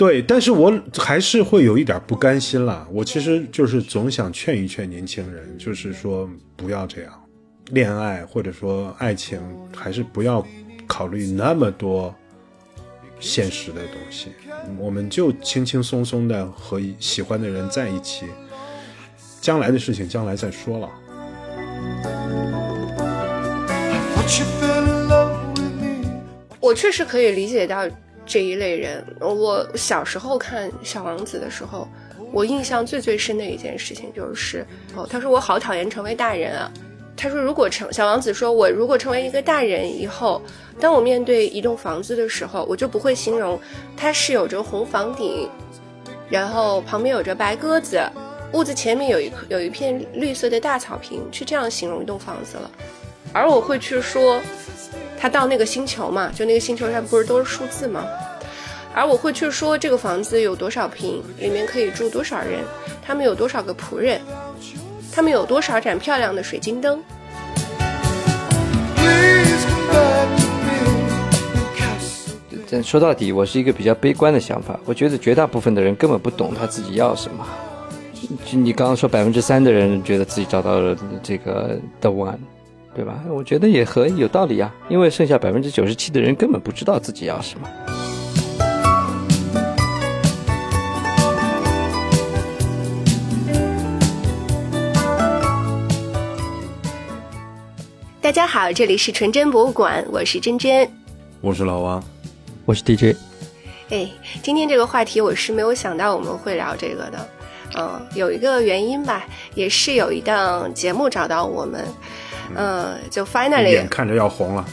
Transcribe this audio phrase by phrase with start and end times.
[0.00, 2.88] 对，但是我还是会有一点不甘心啦。
[2.90, 6.26] 我其实就是总想劝一劝年轻人，就是说
[6.56, 7.12] 不要这样，
[7.72, 9.38] 恋爱或者说爱情，
[9.76, 10.42] 还是不要
[10.86, 12.14] 考虑那么多
[13.18, 14.28] 现实的东西。
[14.78, 18.24] 我们就轻轻松松的和喜欢的人在一起，
[19.42, 20.88] 将来的事情将来再说了。
[26.58, 27.86] 我确实可以理解到
[28.30, 29.04] 这一类人。
[29.18, 31.88] 我小时候看《小王子》的时候，
[32.32, 36.70] 我印象最最深的一件事情就是，哦，他说我好讨厌成为大人啊。
[37.16, 40.40] 他说，如果成小王子说，我如果成为一个大人以后，
[40.78, 43.60] 当我面对一栋房子的时候，我就不会形容
[43.96, 45.50] 它是有着红房顶，
[46.30, 48.00] 然后旁边有着白鸽子，
[48.52, 52.70] 屋子前面有一有一片绿色的大草坪，去这样形容一栋房子了。
[53.32, 54.40] 而我会去说，
[55.20, 58.02] 他到那个星球嘛，就那个星球上不是都是数字吗？
[58.94, 62.64] 而我会去说这个房子有多少平，里面可以住多少人，
[63.06, 64.18] 他们有多少个仆人，
[65.12, 67.02] 他们有多少盏漂亮的水晶灯。
[68.96, 70.78] Please come back to me
[71.52, 72.64] in Casablanca.
[72.70, 74.80] 但说到底，我是一个比较悲观的想法。
[74.86, 77.46] 我觉得绝大部分的人根本不懂他自己要什么。
[78.46, 82.38] 就你刚刚说百分之三的人觉得自己找到了这个 the one，
[82.92, 83.22] 对吧？
[83.28, 87.68] 我觉得也合有道理啊，因为剩下百分之九十七的人根本不知道自己要什么。
[98.20, 100.88] 大家好，这里是纯真博物馆，我是真真。
[101.40, 102.04] 我是老王，
[102.64, 103.16] 我是 DJ，
[103.88, 104.10] 哎，
[104.42, 107.28] 今天这个话题我是没有想到我们会聊这个的，
[107.76, 111.84] 嗯，有一个原因吧，也是有一档节目找到我们，
[112.56, 114.66] 嗯，就 finally 眼看着要红了。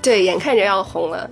[0.00, 1.28] 对，眼看着要红了，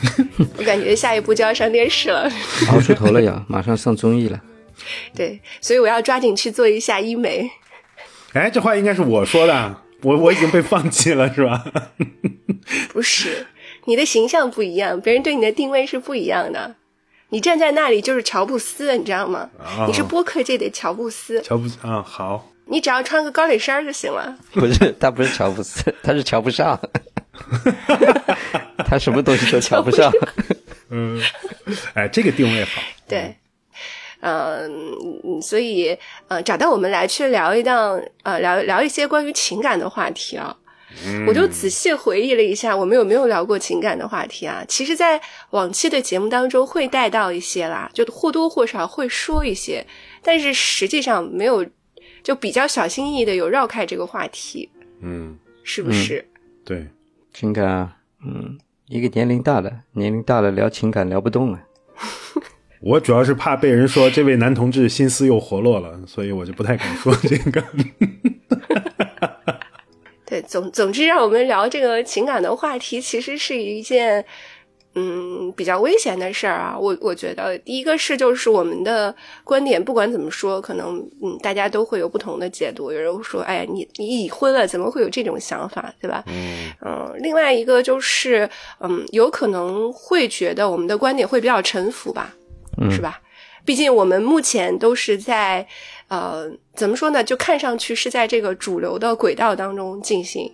[0.56, 2.30] 我感觉下一步就要上电视了，
[2.70, 4.40] 熬出头了呀，马上上综艺了。
[5.14, 7.50] 对，所以我要抓紧去做一下医美。
[8.32, 11.64] 哎，这话应该是我说的，我我已经被放弃了，是吧？
[12.92, 13.46] 不是，
[13.86, 16.76] 你的形象不一样，别人对你的定位是不一样的。
[17.30, 19.50] 你站在那里就是乔布斯，你知道吗？
[19.58, 24.36] 哦你是播客界的乔布斯，乔布斯啊，好，你只要穿个高领衫儿就行了。
[24.52, 26.78] 不是，他不是瞧不斯，他是瞧不上。
[28.86, 30.10] 他什么东西都瞧不上。
[30.90, 31.20] 嗯，
[31.94, 32.80] 哎，这个定位好。
[33.08, 33.36] 对，
[34.20, 34.70] 嗯、
[35.24, 35.96] 嗯所以
[36.28, 40.56] 呃，找到我们来去聊一档呃聊聊一些关于情感的话题啊。
[41.26, 44.64] 我就仔细回忆了一下，我们有没有聊过情感的话题啊？
[44.68, 45.20] 其实，在
[45.50, 49.84] 往期的节目当中会带到一些啦，就或多或少会说一些，
[50.22, 51.66] 但是实际上没有，
[52.24, 54.68] 就比较小心翼翼的有绕开这个话题，
[55.00, 56.26] 嗯，是不是？
[56.64, 56.88] 对，
[57.34, 58.58] 情感啊，嗯，
[58.88, 61.62] 一个年龄大了，年龄大了聊情感聊不动了。
[62.80, 67.62] 我主要是怕被人说这位男同志心思又活络了，所以我就不太敢说这个。
[70.26, 74.24] 对，总总之，让我们聊这个情感的话题，其实是一件
[74.94, 76.76] 嗯比较危险的事儿啊。
[76.78, 82.92] 我我觉得，第一个是就是我们的观点，不管怎么说，可能嗯大家都会有不同的解读。
[82.92, 86.24] 有人会说，哎呀，你你已婚了，怎么会有这种想法，对吧？
[86.26, 88.48] 嗯另外一个就是，
[88.80, 92.34] 嗯，有可能会觉得我们的观点会比较沉浮吧，
[92.90, 93.20] 是吧？
[93.64, 95.66] 毕竟我们目前都是在，
[96.08, 97.24] 呃，怎么说呢？
[97.24, 100.52] 就看上去是在这个主流的轨道当中进行，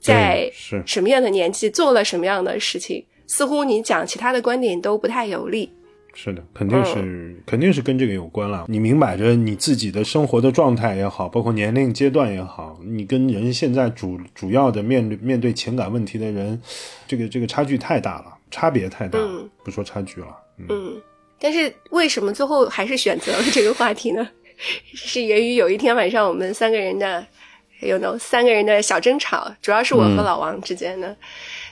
[0.00, 5.70] 在是什么样的年纪做了什么样的事情，似乎你讲其他的观点都不太有利。
[6.18, 8.64] 是的，肯定是、肯定是跟这个有关了。
[8.68, 16.58] 你明摆着你自己的生活的状态也好，包括年龄阶段也好，你跟人现在主主要的面对面对情感问题的人，
[17.06, 20.28] 这个这个差距太大了，差别太大了，嗯不说差距了。
[20.58, 21.02] 嗯，嗯，
[21.38, 24.26] 但是为什么最后还是选择了这个话题呢？
[24.94, 27.22] 是源于有一天晚上我们三个人的
[27.80, 31.14] 有 no 三个人的小争吵，主要是我和老王之间的，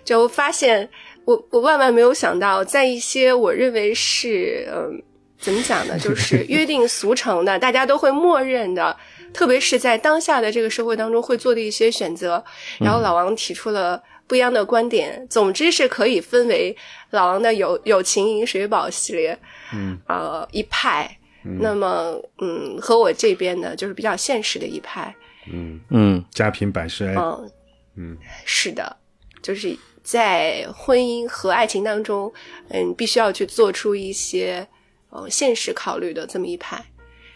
[0.04, 0.86] 就发现
[1.24, 5.02] 我我万万没有想到，在一些我认为是嗯、
[5.38, 8.96] 怎么讲呢，就 是约定俗成的，大家都会默认的。
[9.32, 12.42] 特别是在当下的这个社会当中会做的一些选择，
[12.78, 15.26] 然后老王提出了不一样的观点。
[15.28, 16.76] 总之是可以分为
[17.10, 19.36] 老王的友友情饮水饱系列，
[19.72, 21.18] 嗯，呃一派。
[21.60, 25.14] 那么，嗯，和我这边的就是比较现实的一派，
[25.52, 27.14] 嗯嗯，家贫百事哀。
[27.16, 27.50] 嗯，
[27.96, 28.96] 嗯，是的，
[29.42, 32.32] 就是在婚姻和爱情当中，
[32.68, 34.68] 嗯，必须要去做出一些
[35.10, 36.84] 呃现实考虑的这么一派。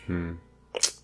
[0.06, 0.36] 嗯，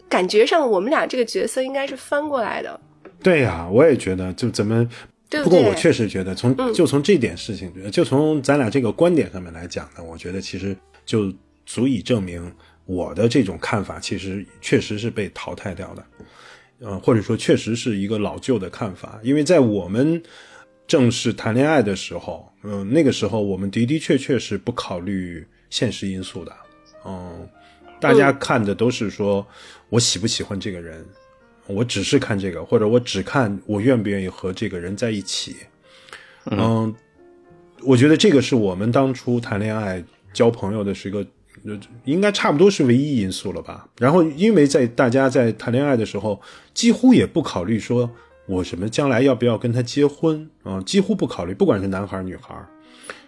[0.09, 2.79] 感觉上我们俩这个角色应该是翻过来的。
[3.23, 4.87] 对呀、我也觉得，就怎么
[5.31, 10.77] 对不过我确实觉得从，就从这点事情，就从咱俩这个观点上面来讲呢，我觉得其实
[11.07, 11.33] 就
[11.65, 16.05] 足以证明我的这种看法其实确实是被淘汰掉的，
[16.81, 20.23] 呃，或者说确实是一个老旧的看法，因为在我们
[20.87, 26.53] 正式谈恋爱的时候，嗯、那个时候我们的的确确是不考虑现实因素的，
[27.05, 27.49] 嗯，
[28.01, 29.47] 大家看的都是说
[29.89, 31.05] 我喜不喜欢这个人，
[31.67, 35.57] 我只是看这个，或者我只看我愿不愿意和这个人在一起。
[36.51, 36.95] 嗯，
[37.83, 40.05] 我觉得这个是我们当初谈恋爱、
[40.35, 41.27] 交朋友的是一个，
[41.65, 43.89] 呃应该差不多是唯一因素了吧。
[43.99, 46.39] 然后，因为在大家在谈恋爱的时候，
[46.75, 48.11] 几乎也不考虑说
[48.46, 52.55] 我什么将来要不要跟他结婚啊、几乎不考虑，不管是男孩女孩，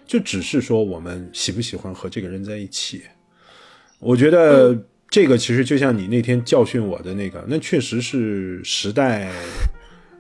[0.07, 3.03] 就只是说我们喜不喜欢和这个人在一起。
[3.99, 4.77] 我觉得
[5.09, 9.33] 这个其实就像你那天教训我的那个，那确实是时代，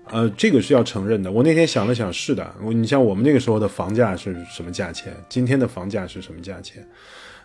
[0.07, 1.31] 呃，这个是要承认的。
[1.31, 6.89] 我那天想了想，是的，你像我们那个时候的房价是什么价钱，今天的房价是什么价钱，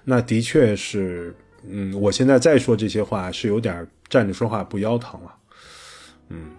[0.06, 1.36] 那的确是，
[1.68, 5.36] 嗯，我现在再说这些话是有点站着说话不腰疼了，
[6.30, 6.51] 嗯，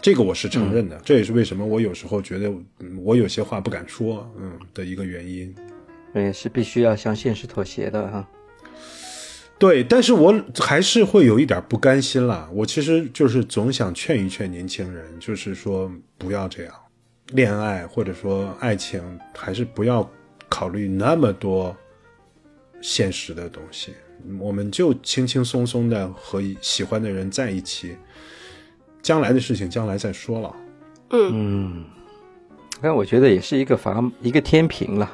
[0.00, 2.48] 这个我是承认的，这也是为什么我有时候觉得、
[2.80, 5.54] 嗯我有些话不敢说，嗯的一个原因。
[6.14, 8.28] 也是必须要向现实妥协的哈。
[9.58, 12.48] 对，但是我还是会有一点不甘心啦。
[12.52, 16.74] 我其实就是总想劝一劝年轻人，就是说不要这样，
[17.32, 19.02] 恋爱或者说爱情，
[19.34, 20.08] 还是不要
[20.48, 21.76] 考虑那么多
[22.80, 23.92] 现实的东西。
[24.40, 27.96] 我们就轻轻松松的和喜欢的人在一起，
[29.08, 30.56] 将来的事情将来再说了。
[31.12, 31.82] 嗯，
[32.82, 35.10] 但我觉得也是一个砝一个天平了，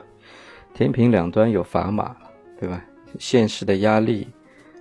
[0.75, 2.17] 天平两端有砝码，
[2.59, 2.85] 对吧？
[3.21, 4.27] 现实的压力，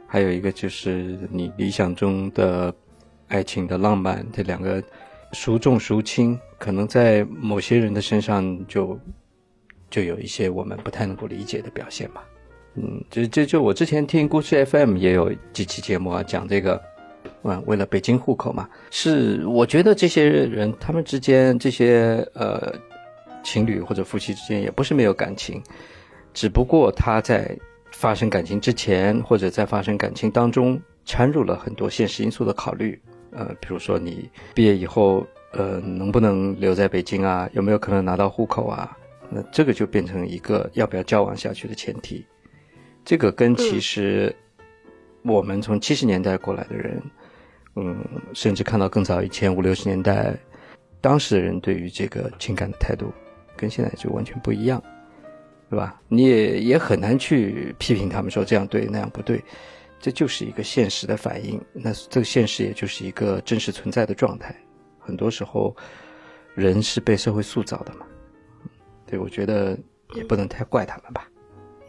[0.07, 2.73] 还有一个就是你理想中的
[3.27, 4.83] 爱情的浪漫，这两个
[5.33, 8.99] 孰重孰轻，可能在某些人的身上就
[9.91, 12.23] 就有一些我们不太能够理解的表现吧。
[12.73, 16.81] 嗯，这这就我之前听故事 FM 也有几期节目啊，讲这个，
[17.43, 22.73] 嗯，为了北京户口嘛，是我觉得这些人他们之间这些呃
[23.43, 25.61] 情侣或者夫妻之间也不是没有感情，
[26.33, 27.57] 只不过他在
[27.91, 32.99] 发生感情之前或者在发生感情当中掺入了很多现实因素的考虑，
[33.31, 38.97] 呃，比如说你毕业以后呃能不能留在北京啊，有没有可能拿到户口啊，
[39.29, 42.25] 那这个就变成一个要不要交往下去的前提。
[43.03, 44.33] 这个跟其实
[45.23, 47.11] 我们从七十年代过来的人，嗯，
[47.75, 47.97] 嗯
[48.33, 50.35] 甚至看到更早以前五六十年代，
[51.01, 53.11] 当时的人对于这个情感的态度，
[53.57, 54.81] 跟现在就完全不一样，
[55.69, 55.99] 对吧？
[56.07, 59.43] 你也也很难去批评他们说这样对那样不对，
[59.99, 61.59] 这就是一个现实的反应。
[61.73, 64.55] 那这个现实也就是一个真实存在的状态。
[64.99, 65.75] 很多时候，
[66.55, 68.05] 人是被社会塑造的嘛，
[69.05, 69.77] 对，我觉得
[70.13, 71.27] 也不能太怪他们吧。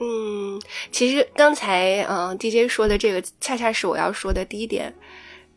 [0.01, 0.61] 嗯，
[0.91, 4.93] 其实刚才嗯、DJ 说的这个，恰恰是我要说的第一点，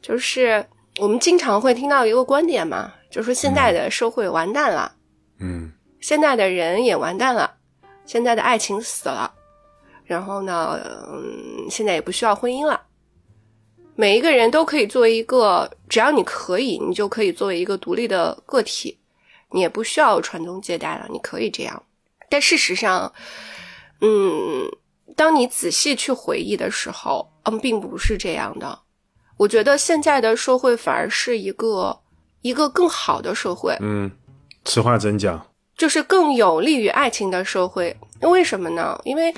[0.02, 0.66] 就是
[0.98, 4.96] 我们经常会听到一个观点嘛，就是说现在的社会完蛋了，
[5.40, 7.56] 嗯现在的人也完蛋了，
[8.06, 9.33] 现在的爱情死了，
[10.06, 10.80] 然后呢，
[11.10, 12.81] 嗯，现在也不需要婚姻了。
[13.95, 19.00] 每一个人都可以作为一个，只要你可以，你就可以作为一个独立的个体，
[19.52, 21.83] 你也不需要传宗接代了，你可以这样。
[22.30, 23.12] 但事实上，
[24.02, 24.69] 嗯，
[25.16, 28.80] 当你仔细去回忆的时候，嗯，并不是这样的。
[29.38, 32.00] 我觉得现在的社会反而是一个
[32.42, 34.12] 一个更好的社会，嗯，
[34.66, 35.46] 此话怎讲？
[35.78, 37.96] 就是更有利于爱情的社会。
[38.22, 39.00] 为什么呢？
[39.04, 39.34] 因为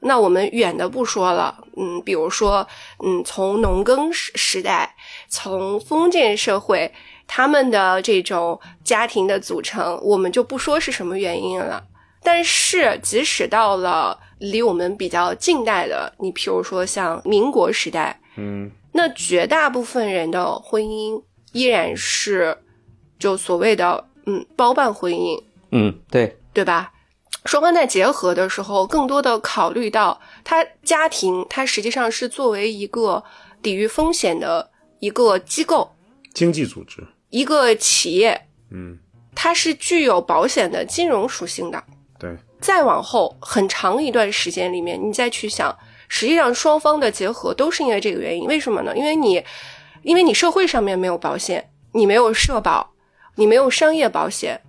[0.00, 2.66] 那我们远的不说了，嗯，比如说，
[3.04, 4.94] 嗯，从农耕时时代，
[5.28, 6.92] 从封建社会，
[7.26, 11.82] 他们的这种家庭的组成，我们就不说是什么原因了。
[12.22, 21.20] 但是，即使到了离我们比较近代的，你譬如说像民国时代，嗯那绝大部分人的婚姻
[21.52, 22.56] 依然是
[23.18, 26.92] 就所谓的嗯包办婚姻，嗯，对，对吧？
[27.44, 33.22] 双方在结合的时候，更多的考虑到他家庭，它实际上是作为一个
[33.60, 34.70] 抵御风险的
[35.00, 35.94] 一个机构、
[36.32, 38.98] 经济组织，一个企业，嗯，
[39.34, 41.82] 它是具有保险的金融属性的。
[42.18, 45.76] 对，再往后很长一段时间里面，你再去想，
[46.16, 48.46] 实际上双方的结合都是因为这个原因。
[48.46, 48.96] 为什么呢？
[48.96, 49.42] 因为你，
[50.02, 52.88] 因为你社会上面没有保险，你没有社保，
[53.34, 54.60] 你没有商业保险，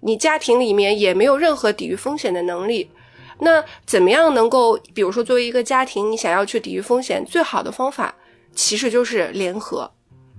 [0.00, 2.90] 你家庭里面也没有任何抵御风险的能力。
[3.38, 8.12] 那怎么样能够，比如说作为一个家庭，你想要去抵御风险，最好的方法
[8.52, 9.88] 其实就是联合，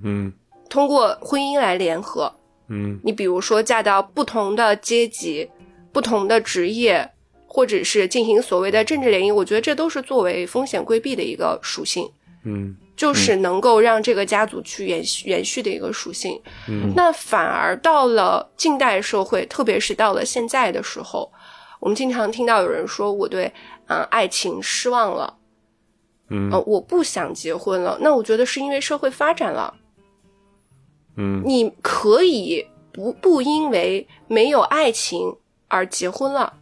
[0.03, 0.33] 嗯
[0.69, 2.29] 通过婚姻来联合。
[2.67, 5.49] 嗯你比如说嫁到不同的阶级、
[5.93, 7.09] 不同的职业，
[7.53, 12.09] 或者是进行所谓的政治联姻，我觉得这都是作为风险规避的一个属性。
[12.43, 16.39] 嗯就是能够让这个家族去延续延续的一个属性。
[16.67, 21.31] 嗯那反而到了近代社会，特别是到了现在的时候，
[21.79, 23.45] 我们经常听到有人说我对
[23.87, 25.37] 嗯、呃爱情失望了，
[26.29, 27.97] 嗯呃，我不想结婚了。
[28.01, 29.73] 那我觉得是因为社会发展了，
[31.17, 35.35] 嗯你可以不不因为没有爱情
[35.67, 36.53] 而结婚了。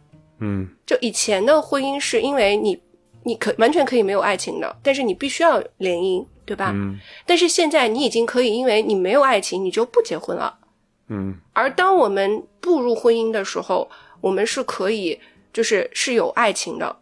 [0.42, 2.76] 嗯就以前的婚姻是因为你
[3.22, 6.72] 你可完全可以没有爱情的，但是你必须要联姻，对吧？
[6.74, 10.58] 嗯但是现在你已经可以，因为你没有爱情，你就不结婚了。
[11.06, 13.88] 嗯而当我们步入婚姻的时候，
[14.20, 15.16] 我们是可以，
[15.52, 16.96] 就是是有爱情的。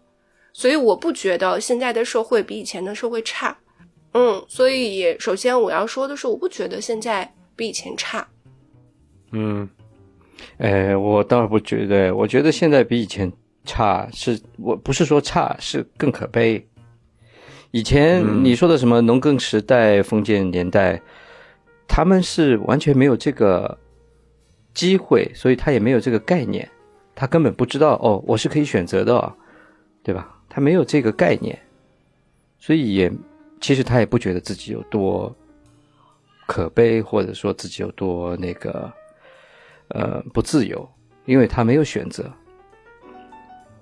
[0.53, 3.57] 所以我不觉得现在的社会比以前的社会差。
[4.13, 8.29] 嗯，所以首先我要说的是，我不觉得现在比以前差。
[9.33, 9.67] 嗯
[10.59, 13.33] 哎，我倒不觉得，我觉得现在比以前
[13.69, 16.67] 差，是我不是说差，是更可悲。
[17.71, 21.01] 以前嗯你说的什么农耕时代、封建年代，
[21.87, 23.77] 他们是完全没有这个
[24.73, 26.67] 机会，所以他也没有这个概念，
[27.15, 29.31] 他根本不知道哦，我是可以选择的哦，
[30.03, 30.41] 对吧？
[30.49, 31.59] 他没有这个概念，
[32.59, 33.13] 所以也
[33.61, 35.35] 其实他也不觉得自己有多
[36.47, 38.91] 可悲，或者说自己有多那个
[39.89, 40.89] 呃不自由，
[41.27, 42.25] 因为他没有选择。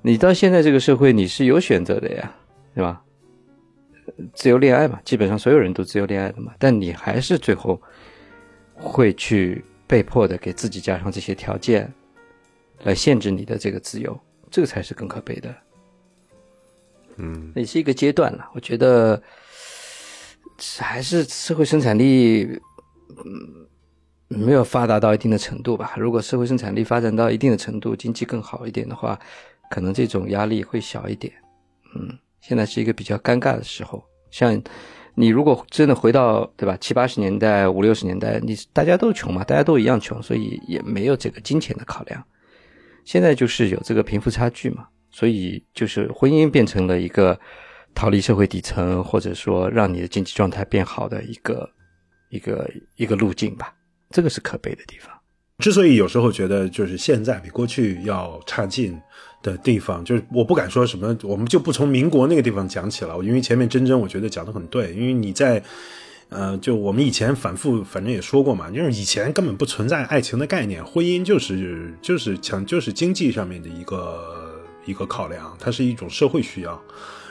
[0.03, 2.33] 你到现在这个社会，你是有选择的呀，
[2.75, 3.03] 对吧？
[4.07, 7.81] 呃自由恋爱嘛，基本上所有人都自由恋爱的嘛，但你还是最后
[8.75, 11.93] 会去被迫的给自己加上这些条件，
[12.85, 14.17] 来限制你的这个自由，
[14.49, 15.53] 这个才是更可悲的。
[17.17, 18.49] 嗯也是一个阶段了。
[18.55, 19.21] 我觉得
[20.79, 22.45] 还是社会生产力，
[23.25, 23.67] 嗯，
[24.29, 25.95] 没有发达到一定的程度吧。
[25.97, 29.19] 如果社会生产力发展到一定的程度，经济更好一点的话，
[29.71, 31.33] 可能这种压力会小一点。
[31.95, 34.05] 嗯，现在是一个比较尴尬的时候。
[34.31, 34.61] 像
[35.15, 42.23] 你如果真的回到对吧七八十年代、五六十年代，你大家都穷嘛，大家都一样穷，所以也没有这个金钱的考量。
[43.05, 47.39] 现在就是有这个贫富差距嘛，所以就是婚姻变成了一个
[47.95, 51.71] 逃离社会底层，或者说让你的经济状态变好的一个
[52.31, 53.73] 一个一个路径吧。
[54.11, 55.11] 这个是可悲的地方。
[55.59, 59.01] 之所以有时候觉得就是现在比过去要差劲
[59.43, 65.63] 的地方，就是我不敢说什么，我们就不从民国那个地方讲起了，因为前面真真我觉得讲的很对，因为你在。
[66.29, 76.83] 呃，就我们以前反复反正也说过嘛，就是以前根本不存在爱情的概念，婚姻就是就是强就是经济上面的一个一个考量，它是一种社会需要，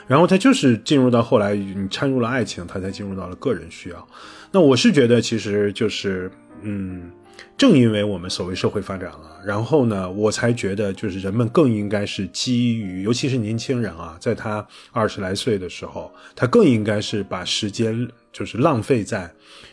[0.06, 4.08] 然后它就是进入到后来你掺入了爱情，它才进入到了个人需要。
[4.50, 6.30] 那我是觉得其实就是
[6.62, 7.10] 嗯。
[7.56, 19.32] 正因为我们所谓社会发展了，然后呢，我才觉得就是人们更应该是基于，尤其是年轻人啊，在他二十来岁的时候，他更应该是把时间就是浪费在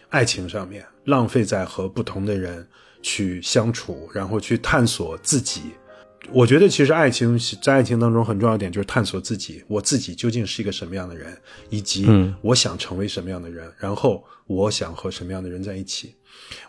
[0.09, 2.65] 爱情上面，浪费在和不同的人
[3.01, 5.61] 去相处，然后去探索自己。
[6.31, 11.37] 我觉得其实爱情在爱情当中很重要一点就是探索自己，我自己究竟是一个什么样的人，
[11.69, 12.07] 以及
[12.41, 16.15] 我想成为什么样的人，然后我想和什么样的人在一起。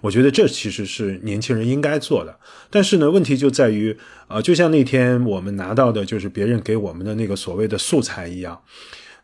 [0.01, 2.39] 我觉得这其实是年轻人应该做的，
[2.71, 3.97] 但是呢，问题就在于，
[4.29, 8.61] 呃，就像那天我们拿到的就是别人给我们的那个所谓的素材一样。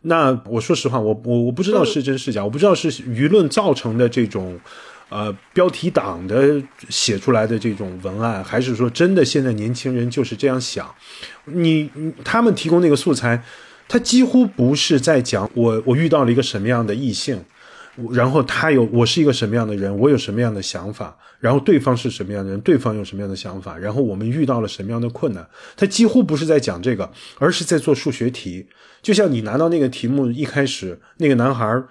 [0.01, 4.59] 那我说实话，我我我不知道是真是假，我不知道是舆论造成的这种，
[5.09, 10.93] 呃，标题党的写出来的这种文案，还是说真的现在年轻人就是这样想？
[11.45, 13.43] 你你他们提供那个素材，
[13.87, 17.43] 他几乎不是在讲我我遇到了一个什么样的异性。
[18.11, 28.67] 然后他有我是一个什么样的人，我有什么样的想法，然后对方是什么样的人，对方有什么样的想法，然后我们遇到了什么样的困难，他几乎不是在讲这个，而是在做数学题。
[29.01, 31.83] 就像你拿到那个题目一开始，那个男孩，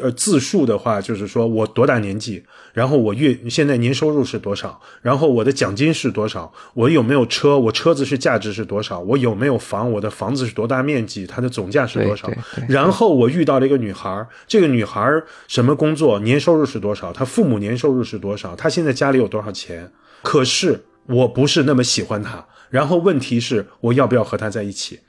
[0.00, 12.30] 呃，自述的话就是说我多大年纪，然后我月现在年收入是多少，然后我的奖金是多少，我有没有车，我车子是价值是多少，我有没有房，我的房子是多大面积，它的总价是多少
[12.68, 19.90] 然后我遇到了一个女孩，这个女孩什么工作，年收入是多少，她父母年收入是多少，她现在家里有多少钱，
[20.22, 25.00] 可是我不是那么喜欢她，然后问题是我要不要和她在一起？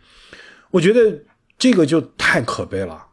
[0.71, 1.19] 我觉得
[1.59, 3.09] 这个就太可悲了。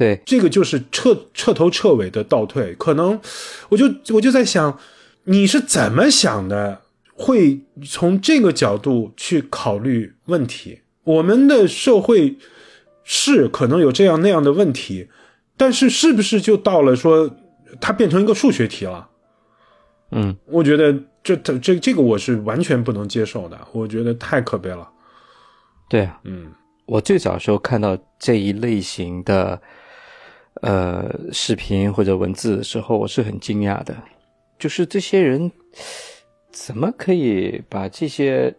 [0.00, 2.74] 对，这个就是彻彻头彻尾的倒退。
[2.76, 3.20] 可能
[3.68, 4.78] 我就我就在想，
[5.24, 6.80] 你是怎么想的？
[7.12, 10.80] 会从这个角度去考虑问题。
[11.04, 12.38] 我们的社会
[13.04, 15.10] 是可能有这样那样的问题，
[15.58, 17.30] 但是是不是就到了说
[17.78, 19.06] 它变成一个数学题了？
[20.12, 24.88] 嗯，我觉得这这这这个我是完全不能接受的，我觉得太可悲了。
[25.90, 26.50] 对啊，嗯
[26.86, 29.60] 我最早时候看到这一类型的
[30.62, 33.96] 呃视频或者文字的时候，我是很惊讶的，
[34.58, 35.50] 就是这些人
[36.50, 38.54] 怎么可以把这些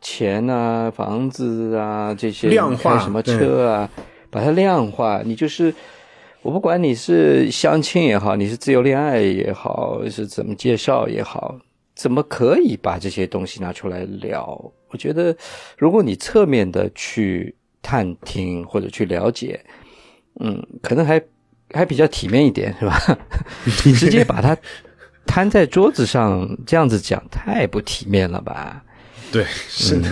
[0.00, 3.90] 钱啊、房子啊这些量化开什么车啊，
[4.30, 5.22] 把它量化？
[5.24, 5.74] 你就是
[6.42, 11.58] 我不管你是相亲也好，你是自由恋爱也好，是怎么介绍也好，
[11.96, 14.72] 怎么可以把这些东西拿出来聊？
[14.90, 15.36] 我觉得，
[15.76, 19.60] 如果你侧面的去探听或者去了解，
[20.40, 21.22] 嗯，可能还
[21.70, 23.18] 还比较体面一点，是吧？
[23.84, 24.56] 你 直接把它
[25.26, 28.82] 摊在桌子上这样子讲，太不体面了吧？
[29.30, 30.08] 对，是的，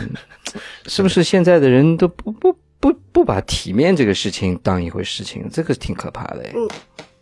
[0.87, 5.49] 是不是现在的人都不不不不把体面这个事情当一回事情？
[5.51, 6.45] 这个挺可怕的。
[6.55, 6.69] 嗯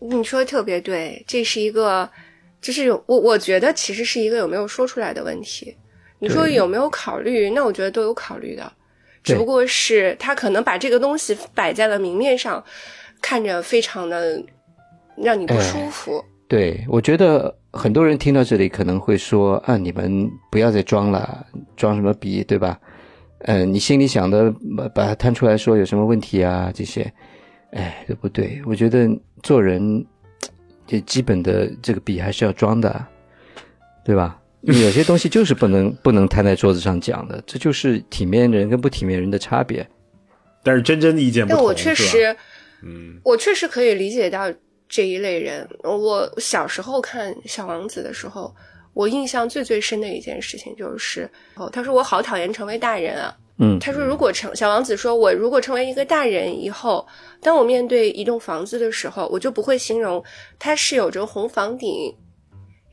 [0.00, 2.06] 你说的特别对，这是一个，
[2.60, 5.74] 就是有我我觉得其实是一个有没有说出来的问题。
[6.18, 7.48] 你说有没有考虑？
[7.50, 8.70] 那我觉得都有考虑的，
[9.24, 12.62] 只不过是他可能把这个东西摆在了明面上，
[13.20, 14.40] 看着非常的
[15.16, 16.24] 让你不舒服。
[16.46, 22.78] 对，我觉得很多人听到这里可能会说：“啊，你们不要再装了，装什么逼，对吧？”
[23.46, 26.70] 嗯、你心里想的把把它摊出来说有什么问题啊？
[26.74, 27.10] 这些，
[27.72, 28.62] 哎，都不对。
[28.66, 29.08] 我觉得
[29.42, 30.04] 做人，
[30.86, 33.06] 这基本的这个笔还是要装的，
[34.04, 34.38] 对吧？
[34.66, 39.86] 有些东西就是不能不能摊在桌子上讲的，这就是体面人跟不体面人的差别。
[40.62, 42.36] 但是真真的意见不同，但我确，实，
[42.82, 44.50] 嗯我确实可以理解到
[44.88, 45.68] 这一类人。
[45.82, 48.54] 我小时候看《小王子》的时候，
[48.94, 53.36] 我印象最最深的一件事情就是，哦，他说我好讨厌成为大人啊。
[53.58, 57.06] 嗯他说，如果成小王子说，我如果成为一个大人以后，
[57.40, 60.24] 当我面对一栋房子的时候，我就不会形容
[60.58, 62.12] 它是有着红房顶，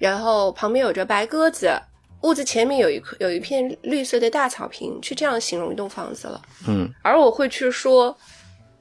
[0.02, 1.80] 然后旁边有着白鸽子，
[2.24, 6.42] 屋子前面有一棵有一片绿色的大草坪，去这样形容一栋房子了。
[6.68, 8.18] 嗯而我会去说，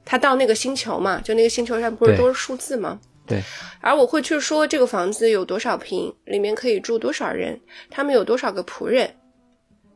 [0.03, 2.99] 他到那个星球嘛，就那个星球上不是都是数字吗？
[3.27, 3.43] 对，
[3.83, 9.15] 而我会去说这个房子有多少平，里面可以住多少人，他们有多少个仆人，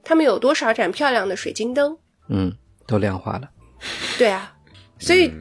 [0.04, 1.96] 他们有多少盏漂亮的水晶灯。
[2.28, 2.52] 嗯，
[2.86, 3.48] 都量化了。
[4.18, 4.54] 对啊，
[4.98, 5.32] 所以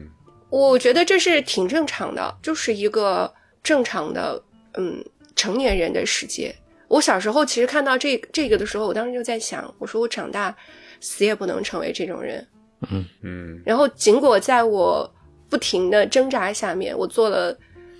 [0.48, 4.42] 我觉得这是挺正常的，就是一个正常的
[4.76, 5.04] 嗯
[5.36, 6.54] 成年人的世界。
[6.88, 10.54] 我小时候其实看到这这个的时候，我当时就在想，我说我长大
[11.00, 12.46] 死也不能成为这种人。
[12.90, 15.10] 嗯嗯然后，尽管在我
[15.48, 17.56] 不停的挣扎下面，我做了，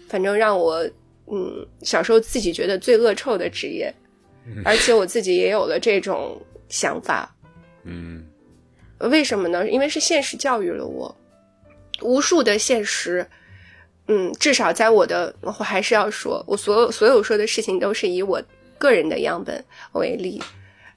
[0.09, 0.85] 反正让我
[1.27, 3.93] 嗯小时候自己觉得最恶臭的职业，
[4.65, 7.35] 而且我自己也有了这种想法。
[7.85, 8.25] 嗯
[8.99, 9.69] 为什么呢？
[9.69, 11.15] 因为是现实教育了我，
[12.03, 13.27] 无数的现实。
[14.07, 18.43] 嗯，至少在我的，我还是要说，我所有所有说的事情都是以我
[18.79, 20.43] 个人的样本为例。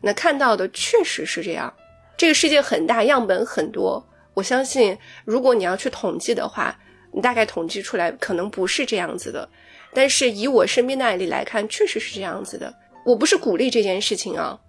[0.01, 1.73] 那看到的确实是这样，
[2.17, 4.05] 这个世界很大，样本很多。
[4.33, 6.77] 我相信，如果你要去统计的话，
[7.11, 9.47] 你大概统计出来可能不是这样子的。
[9.93, 12.71] 但是以我身边的案例来看，确实是这样子的。
[13.05, 14.59] 我不是鼓励这件事情啊，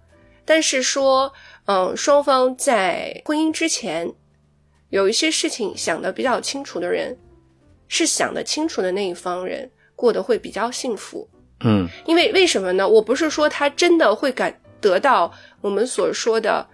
[0.45, 1.31] 但是说，
[1.65, 4.11] 嗯，双方在婚姻之前
[4.89, 7.15] 有一些事情想得比较清楚的人，
[7.89, 11.27] 是想得清楚的那一方人过得会比较幸福。
[11.61, 12.87] 嗯因为为什么呢？
[12.87, 16.65] 我不是说他真的会感得到我们所说的，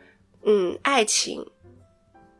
[0.45, 1.43] 嗯，爱情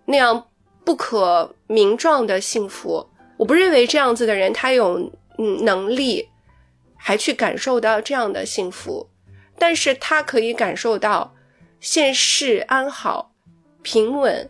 [0.06, 0.46] 那样
[0.84, 3.10] 不可名状的幸福。
[3.38, 6.30] 我不认为这样子的人他有嗯能力，
[6.96, 9.10] 还去感受到这样的幸福，
[9.58, 11.34] 但是他可以感受到
[11.80, 13.34] 现世安好、
[13.82, 14.48] 平稳，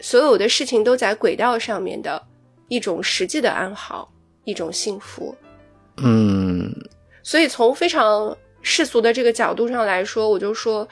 [0.00, 2.26] 所有的事情都在轨道上面的
[2.68, 4.10] 一种实际的安好，
[4.44, 5.34] 一种幸福。
[5.98, 6.70] 嗯
[7.22, 10.86] 所以从非常世俗的这个角度上来说，我就说，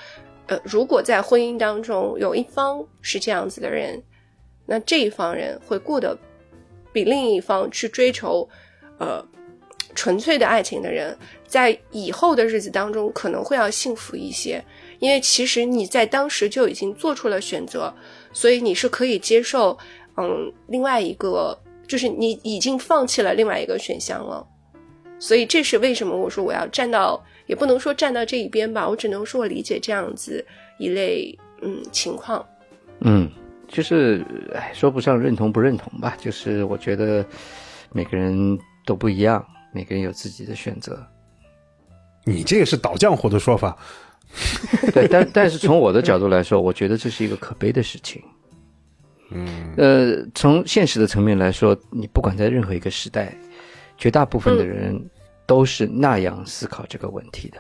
[0.47, 4.03] 呃，如果在婚姻当中有一方是这样子的人，
[4.67, 6.17] 那这一方人会过得
[6.93, 8.49] 比另一方去追求，
[8.99, 9.25] 呃，
[9.95, 14.65] 纯粹的爱情的人，在以后的日子当中可能会要幸福一些，
[14.99, 17.93] 因为其实你在当时就已经做出了选择，
[18.33, 19.77] 所以你是可以接受，
[20.17, 21.57] 嗯，另外一个
[21.87, 24.47] 就是你已经放弃了另外一个选项了。
[25.19, 30.45] 所以这是为什么我说我要站到，也不能说站到这一边吧，我只能说我理解这样子
[30.79, 32.45] 一类嗯情况。
[33.01, 33.31] 嗯，
[33.69, 37.25] 就是哎，说不上认同不认同吧，就是我觉得
[37.93, 39.43] 每个人都不一样，
[39.73, 41.01] 每个人有自己的选择。
[42.25, 43.77] 你这个是倒浆糊的说法，
[44.93, 48.23] 对，但但是从我的角度来说，我觉得这是一个可悲的事情。
[49.35, 53.37] 嗯呃，从现实的层面来说，你不管在任何一个时代，
[53.99, 54.99] 绝大部分的人
[55.47, 57.59] 都是那样思考这个问题的，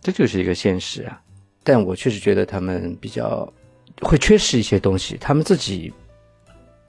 [0.00, 1.20] 这就是一个现实啊。
[1.62, 3.52] 但我确实觉得他们比较
[4.00, 5.92] 会缺失一些东西，他们自己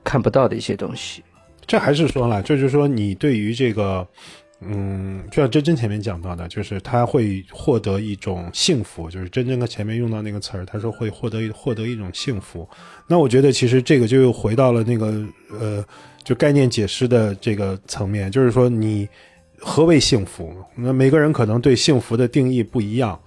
[0.04, 1.24] 看不到的一些东西。
[1.66, 4.08] 这还是说了，就是说你对于这个，
[4.62, 12.68] 嗯，就像真真前面讲到的，就是他会获得一种幸福，就是真真跟前面用到那个词儿，他说会获得获得一种幸福。
[13.08, 15.14] 那我觉得其实这个就又回到了那个
[15.58, 15.86] 呃，
[16.24, 19.08] 就概念解释的这个层面，就是说你
[19.60, 20.54] 何为幸福？
[20.76, 23.18] 那每个人可能对幸福的定义不一样。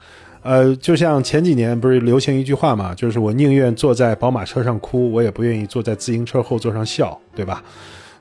[0.43, 7.65] 呃，就像前几年不是流行一句话嘛，就是我宁愿坐在宝马车上哭，我也不愿意坐在自行车后座上笑，对吧？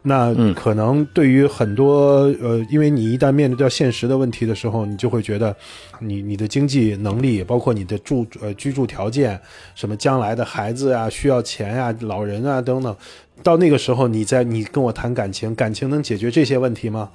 [0.03, 5.55] 那可能对于很多呃，因为你一旦面对到现实的问题的时候，你就会觉得，
[5.99, 9.39] 你你的经济能力，包括你的住呃居住条件，
[9.75, 12.95] 什么将来的孩子啊需要钱呀、老人啊等等，
[13.43, 17.07] 到那个时候你在你跟我谈感情，感情能解决这些问题吗？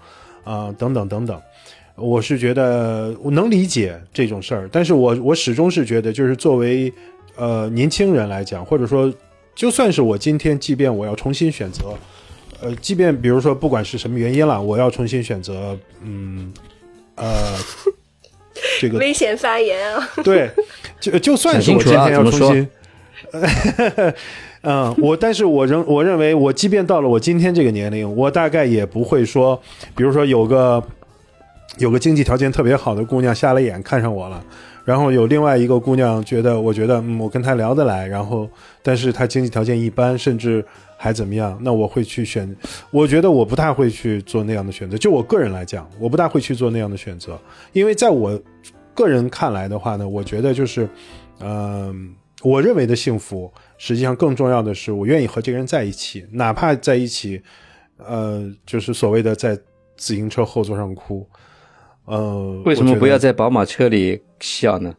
[0.45, 1.43] 啊，等等等等，
[1.97, 6.93] 我是觉得我能理解这种事儿，但是我我始终是觉得，就是作为
[7.35, 9.13] 呃年轻人来讲，或者说
[9.57, 11.87] 就算是我今天，即便我要重新选择。
[12.63, 16.51] 呃，即便比如说不管是什么原因了，我要重新选择，嗯，
[17.17, 17.55] 呃，
[18.81, 20.09] 这个危险发言啊！
[20.25, 20.51] 对，
[20.99, 22.69] 就就算是我今天要重新，
[24.63, 29.61] 嗯，我但是我仍我认为，我即便到了我今天这个年龄，我大概也不会说，
[29.95, 30.83] 比如说有个
[31.77, 34.43] 有个经济条件特别好的姑娘瞎了眼看上我了，
[34.87, 38.49] 然后有另外一个姑娘觉得，我觉得嗯，我跟她聊得来，然后
[38.83, 40.65] 但是她经济条件一般，甚至。
[40.97, 41.59] 还怎么样？
[41.63, 42.57] 那我会去选，
[42.91, 44.97] 我觉得我不太会去做那样的选择。
[44.97, 47.39] 就我个人来讲，我不大会去做那样的选择，
[47.73, 48.41] 因为在我
[48.95, 50.89] 个人看来的话呢，我觉得就是，
[51.41, 57.43] 嗯，我认为的幸福，实际上更重要的是，我愿意和这个人在一起，哪怕在一起，
[57.99, 59.55] 呃，就是所谓的在
[59.97, 61.29] 自行车后座上哭，
[62.07, 64.95] 呃，为什么不要在宝马车里笑呢？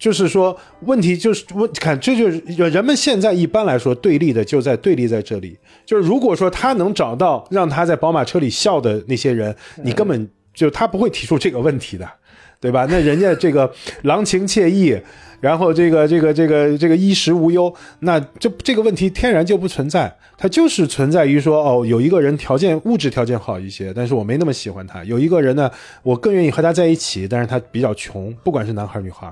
[0.00, 5.56] 就是说，问题就是问看，这就是人们现在一般来说对立的就在对立在这里。
[5.84, 12.10] 就是如果说他能找到让他在宝马车里笑的那些人，你根本就他不会提出这个问题的，
[12.58, 12.86] 对吧？
[12.88, 13.70] 那人家这个
[14.04, 14.98] 郎情妾意，
[15.38, 20.16] 然后这个这个这个这个衣食无忧，那这这个问题天然就不存在。
[20.38, 25.70] 它就是存在于说，哦，有一个人条件物质条件好一些，但是我没那么喜欢他；有一个人呢，
[26.02, 29.30] 我更愿意和他在一起，但是他比较穷，不管是男孩女孩。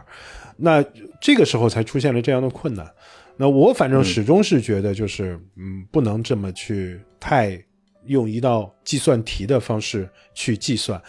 [0.61, 0.85] 那
[1.21, 2.85] 这个时候才出现了这样的困难，
[3.37, 7.57] 那我反正始终是觉得，就是嗯，不能这么去太
[8.07, 11.01] 用一道计算题的方式去计算。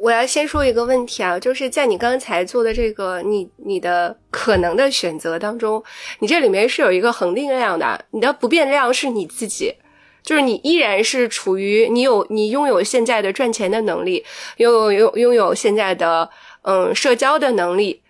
[0.00, 5.82] 我要先说一个问题啊，就是在你刚才做的这个你你的可能的选择当中，
[6.20, 9.74] 你这里面是有一个恒定量的，你的不变量是你自己，
[10.22, 14.24] 就是你依然是处于你有你拥有现在的赚钱的能力，
[14.58, 16.30] 拥有拥拥有现在的
[16.62, 18.01] 嗯社交的能力。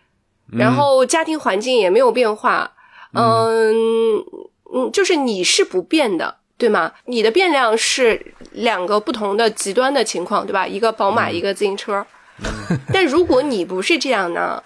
[0.53, 2.73] 然后家庭环境也没有变化，
[3.15, 3.73] 嗯
[4.75, 6.93] 嗯，就是你是不变的，对吗？
[7.07, 10.67] 你的变量是两个不同的极端的情况，对吧？
[10.67, 12.07] 一个宝马，一个自行车。
[12.93, 14.63] 但如果你不是这样呢？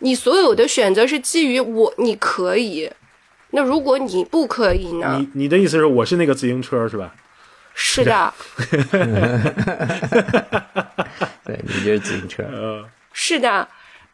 [0.00, 2.90] 你所有的选择是基于我，你可以。
[3.50, 5.16] 那如果你不可以呢？
[5.18, 7.14] 你你的意思是我是那个自行车是吧？
[7.72, 8.34] 是的。
[11.44, 12.42] 对，你就是自行车。
[12.52, 13.66] 嗯，是的。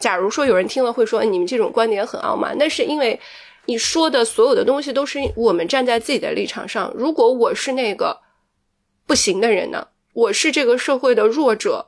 [0.02, 3.18] 假如说有人听了会说你们这种观点很傲慢，那是因为
[3.66, 6.92] 你说的所有的东西都是我们站在自己的立场上。
[6.96, 8.18] 如果我是那个
[9.06, 9.86] 不行的人呢？
[10.14, 11.86] 我是这个社会的弱者，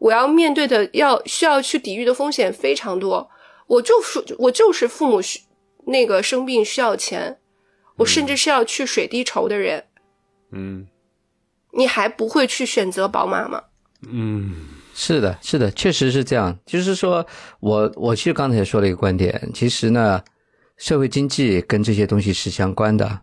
[0.00, 3.30] 我要面对的要需要去抵御的风险非常多。
[3.68, 5.40] 我就是我就是父母需
[5.86, 7.38] 那个生病需要钱，
[7.98, 9.84] 我甚至是要去水滴筹的人。
[10.50, 10.88] 嗯，
[11.70, 13.62] 你还不会去选择宝马吗？
[14.08, 14.71] 嗯。
[15.04, 16.56] 是的，是的，确实是这样。
[16.64, 17.26] 就是说，
[17.58, 20.22] 我我其实刚才也说了一个观点，其实呢，
[20.76, 23.20] 社会经济跟这些东西是相关的。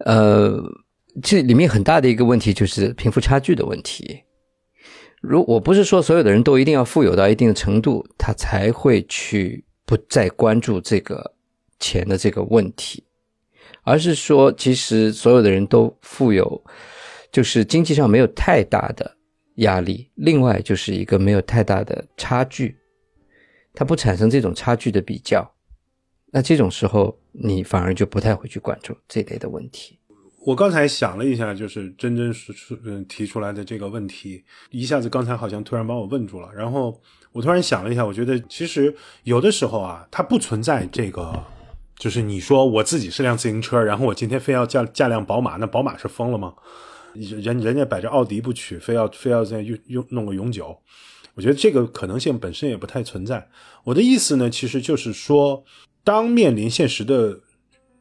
[0.00, 0.62] 呃，
[1.22, 4.20] 这里面很大的一个问题就是贫富差距的问题。
[5.22, 11.32] 如我不是说所有的人都一定要富有到一定的程度，他才会去不再关注这个
[11.80, 13.02] 钱的这个问题，
[13.84, 16.62] 而是说，其实所有的人都富有，
[17.32, 19.15] 就是经济上没有太大的。
[19.56, 22.76] 压力，另外就是一个没有太大的差距，
[23.74, 25.54] 它不产生这种差距的比较，
[26.32, 29.98] 那这种时候你反而就不太会去关注这类的问题。
[30.44, 36.48] 我刚才想了一下，就是真真是嗯提出来的这个问题，一下子刚才好像突然把我问住了。
[36.54, 37.00] 然后
[37.32, 41.42] 我突然想了一下，我觉得其实有的时候啊，它不存在这个，
[41.96, 46.54] 就是你说我自己是辆自行车，然后我今天非要驾驾辆宝马，那宝马是疯了吗？
[47.20, 50.76] 人人家摆着奥迪不娶，非要非要再用用弄个永久，
[51.34, 53.48] 我觉得这个可能性本身也不太存在。
[53.84, 55.64] 我的意思呢，其实就是说，
[56.04, 57.38] 当面临现实的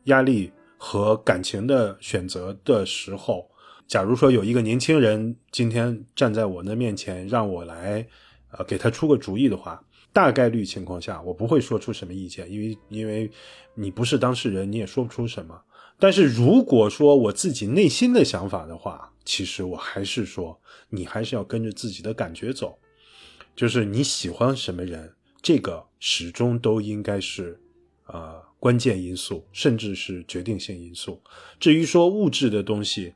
[0.06, 3.49] 压力和感情的选择的时候，
[3.88, 8.08] 假如说有一个年轻人今天站在我的面前，让我来
[8.51, 13.30] 呃给他出个主意的话，大概率情况下我不会说出什么意见，因为因为
[13.73, 15.60] 你不是当事人，你也说不出什么。
[15.99, 22.77] 但是如果说我自己内心的想法的话，其实我还是说，你还是要跟着自己的感觉走，
[23.55, 27.60] 就是你喜欢什么人，这个始终都应该是，
[28.08, 31.21] 呃，关键因素，甚至是决定性因素。
[31.60, 33.13] 至于说物质的东西，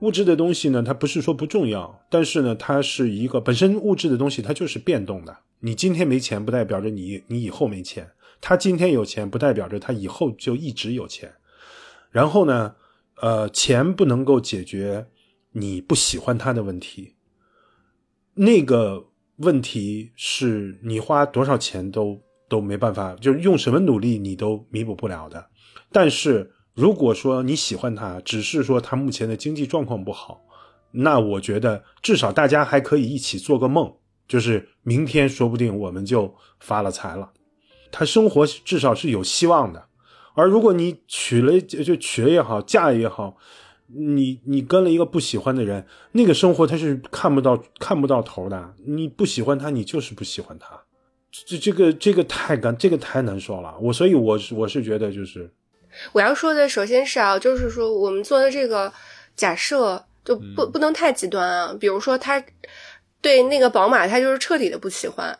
[0.00, 5.38] 物质的东西呢，它不是说不重要，但是呢，它是一个本身物质的东西，它就是变动的。
[5.60, 8.04] 你今天没钱，不代表着你你以后没钱；
[8.40, 11.34] 他今天有钱，不代表着他以后就一直有钱。
[12.10, 12.74] 然后呢，
[13.20, 15.06] 呃，钱不能够解决
[15.52, 17.14] 你不喜欢他的问题。
[18.34, 25.48] 那个问题是你花多少钱都都没办法，就是用什么努力你都弥补不了的。
[25.92, 30.40] 但是如果说你喜欢他，只是说他目前的经济状况不好，
[30.92, 33.92] 那我觉得至少大家还可以一起做个梦，
[34.26, 37.32] 就是明天说不定我们就发了财了。
[37.92, 39.89] 他生活至少是有希望的。
[40.34, 43.36] 而如果你娶了就娶了也好，嫁也好，
[43.88, 48.74] 你你跟了一个不喜欢的人，那个生活他是看不到看不到头的。
[48.86, 50.80] 你不喜欢他，你就是不喜欢他，
[51.30, 53.76] 这这个这个太干，这个太难受了。
[53.80, 55.50] 我所以我是我是觉得就是
[56.12, 58.92] 我要说的，首先是啊，就是说我们做的这个
[59.34, 61.76] 假设就不不能太极端啊。
[61.78, 62.42] 比如说他
[63.20, 65.36] 对那个宝马，他就是彻底的不喜欢，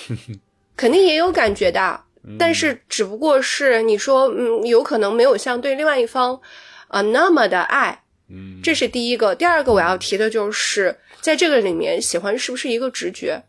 [0.76, 2.04] 肯定也有感觉的。
[2.38, 6.40] 但是只不过是你说，嗯，有可能没有像对另外一方，
[6.88, 9.34] 啊那么的爱，嗯，这是第一个。
[9.34, 13.42] 第二个我要提的就是，在这个里面，喜欢是不是一个直觉？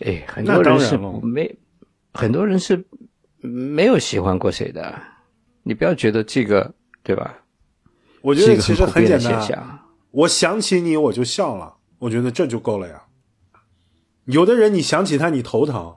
[0.00, 1.56] 哎，很多人是没，
[2.14, 2.84] 很多人是
[3.40, 4.98] 没有喜欢过谁的。
[5.62, 7.42] 你不要觉得这个，对吧？
[8.22, 9.80] 我觉得其实很简单。
[10.10, 11.76] 我想起你，我就笑了。
[11.98, 13.04] 我觉得这就够了呀。
[14.24, 15.96] 有的人，你想起他，你头疼。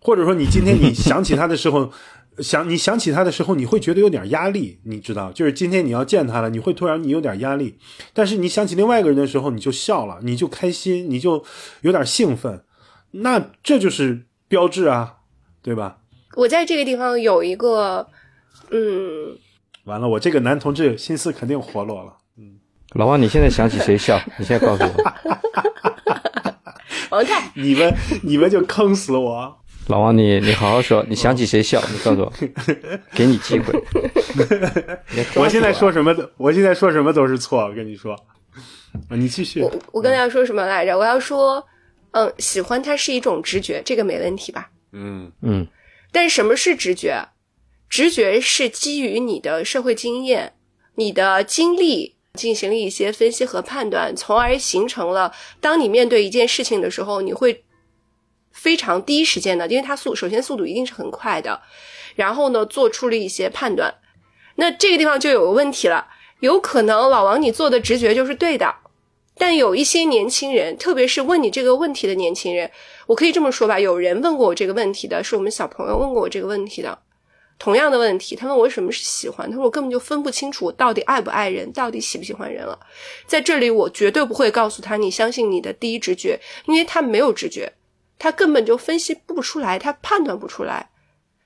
[0.00, 1.92] 或者说，你今天你想起他的时候，
[2.38, 7.78] 想你想起他的时候，你会觉得有点压力，你知道，就是今天你要见他了，你会突然你有点压力。
[8.14, 11.44] 但是你想起另外一个人的时候，你就笑了，你就开心，你就
[11.82, 12.64] 有点兴奋，
[13.10, 15.16] 那这就是标志啊，
[15.62, 15.98] 对吧？
[16.36, 18.06] 我在这个地方有一个，
[18.70, 19.36] 嗯，
[19.84, 22.16] 完了，我这个男同志心思肯定活络了。
[22.38, 22.58] 嗯，
[22.94, 24.18] 老王，你现在想起谁笑？
[24.38, 25.12] 你现在告诉我。
[27.10, 29.58] 王太，你们你们就坑死我。
[29.90, 31.82] 老王，你你好好说，你想起谁笑？
[31.90, 32.32] 你告诉我，
[33.12, 33.74] 给你机会。
[35.34, 37.64] 我现在说什么都，我现在说什么都是错。
[37.64, 38.16] 我跟你说，
[39.10, 39.60] 你继续。
[39.62, 40.96] 我我刚才要说什么来着？
[40.96, 41.66] 我要说，
[42.12, 44.70] 嗯，喜欢它是一种直觉，这个没问题吧？
[44.92, 45.66] 嗯嗯。
[46.12, 47.28] 但是什么是直觉？
[47.88, 50.52] 直觉是基于你的社会经验、
[50.94, 55.32] 你的经历进行了一些分析和判断，从而形成了。
[55.60, 57.64] 当你面对一件事情的时候，你会。
[58.52, 61.60] 非常第一时间的，因为它速首先速度一定是很快的，
[62.14, 63.94] 然后呢做出了一些判断，
[64.56, 66.08] 那这个地方就有个问题了，
[66.40, 68.74] 有可能老王你做的直觉就是对的，
[69.38, 72.70] 但有一些年轻人，特别是问你这个问题的年轻人，
[73.06, 76.98] 我可以这么说吧，有人问过我这个问题的，是我们小朋友问过我这个问题的，
[77.58, 82.78] 同样的问题，他问我什么是喜欢，他说我根本就分不清楚我到底爱不爱人，到底喜不喜欢人了，
[83.26, 87.72] 在这里我绝对不会告诉他你相信你的第一直觉，因为他没有直觉。
[88.20, 90.90] 他根本就分析不出来，他判断不出来，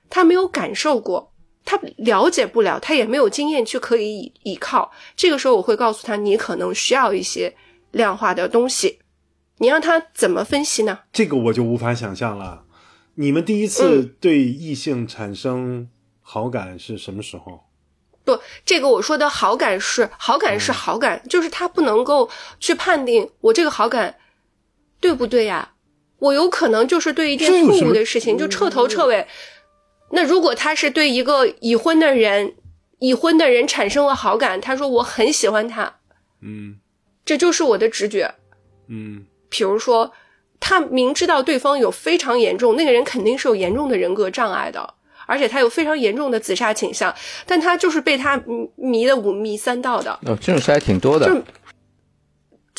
[0.09, 1.31] 他没有感受过，
[1.63, 4.91] 他了解不了，他也没有经验去可以依靠。
[5.15, 7.55] 这个时候，我会告诉他，你可能需要一些
[7.91, 8.99] 量化的东西。
[9.59, 10.99] 你让他怎么分析呢？
[11.13, 12.65] 这个我就无法想象了。
[13.13, 15.89] 你们第一次对异性产生
[16.21, 17.63] 好感是什么时候？
[18.25, 24.17] 不，这个我说的好感是好感是好感，就是他不能够去判定我这个好感
[24.99, 25.71] 对不对呀？
[26.25, 29.25] 我有可能就是对一件错误的事情就彻头彻尾。
[30.11, 32.55] 那如果他是对一个已婚的人，
[32.99, 35.95] 已婚的人产生了好感，他说我很喜欢他，
[36.41, 36.77] 嗯，
[37.23, 38.33] 这就是我的直觉，
[38.87, 39.25] 嗯。
[39.47, 40.11] 比如说，
[40.59, 44.93] 他明知道对方有非常严重，那个人肯定是有严重的人格障碍的，
[45.27, 47.13] 而且他有非常严重的自杀倾向，
[47.45, 48.41] 但他就是被他
[48.75, 50.11] 迷的五迷三道的。
[50.25, 51.41] 哦，这种事还挺多的。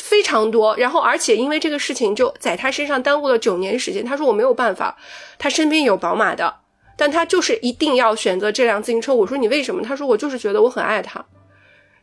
[0.09, 4.05] 非常多，然后而且因为这个事情就在他身上耽误了九年时间。
[4.05, 4.97] 他说我没有办法，
[5.37, 6.55] 他身边有宝马的，
[6.95, 9.13] 但他就是一定要选择这辆自行车。
[9.13, 9.81] 我说你为什么？
[9.83, 11.25] 他说我就是觉得我很爱他。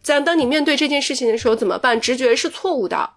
[0.03, 1.99] 在当你面对这件事情的时候怎么办？
[1.99, 3.11] 直觉是错误的。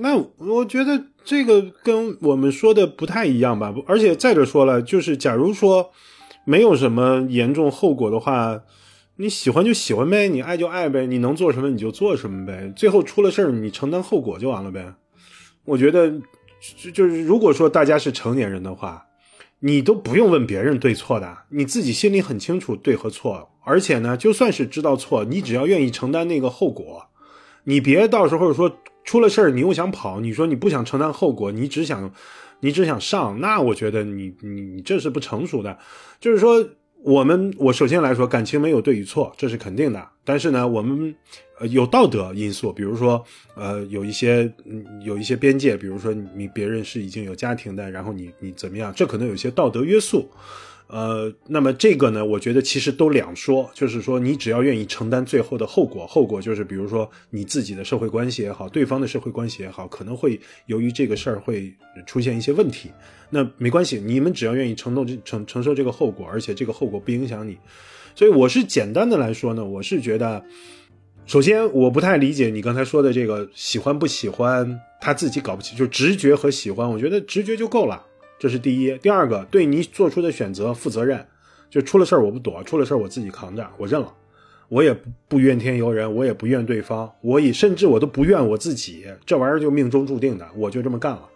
[0.00, 5.90] 那我觉得这个跟我们说的不太一样吧，而且再者说了，就是假如说
[6.44, 8.60] 没有什么严重后果的话，
[9.20, 14.94] 你喜欢就喜欢呗，你爱就爱呗，你能做什么你就做什么呗，最后出了事儿你承担后果就完了呗。
[15.66, 16.10] 我觉得
[16.78, 19.04] 就就是如果说大家是成年人的话，
[19.58, 27.08] 你都不用问别人对错的，你自己心里很清楚对和错，而且呢，就算是知道错，你只要愿意承担那个后果，
[27.64, 28.78] 你别到时候说。
[29.02, 32.12] 出了事儿，你又想跑，你说你不想承担后果，你只想，
[32.60, 35.78] 你只想上，那我觉得你你你这是不成熟的。
[36.20, 36.64] 就是说，
[37.02, 40.08] 我们我首先来说，感情没有对与错，这是肯定的。
[40.24, 41.14] 但是呢，我们
[41.58, 44.52] 呃有道德因素，比如说呃有一些
[45.02, 50.30] 有一些边界，比如说你别人是已经有家庭的，然后你你怎么样，这可能有些道德约束。
[50.92, 61.72] 呃，那么这个呢，我觉得其实都两说，就是说你只要愿意承担最后的后果，后果就是比如说你自己的社会关系也好，对方的社会关系也好，可能会由于这个事儿会
[62.06, 62.90] 出现一些问题，
[63.30, 67.56] 那没关系，你们只要愿意承受承承受这个后果，而且这个后果不影响你，
[68.16, 70.44] 所以我是简单的来说呢，我是觉得，
[71.24, 78.06] 首先我不太理解你刚才说的这个喜欢不喜欢，他自己搞不清，就直觉和喜欢，我觉得直觉就够了。
[78.40, 81.26] 这是第一，第二个，对你做出的选择负责任，
[81.68, 84.10] 就出了事儿我不躲，出了事儿我自己扛着，我认了，
[84.70, 84.96] 我也
[85.28, 91.28] 不怨天尤人，我也不怨对方，我也甚至我都不怨我自己，这玩意儿就命中注定的，我就这么干了，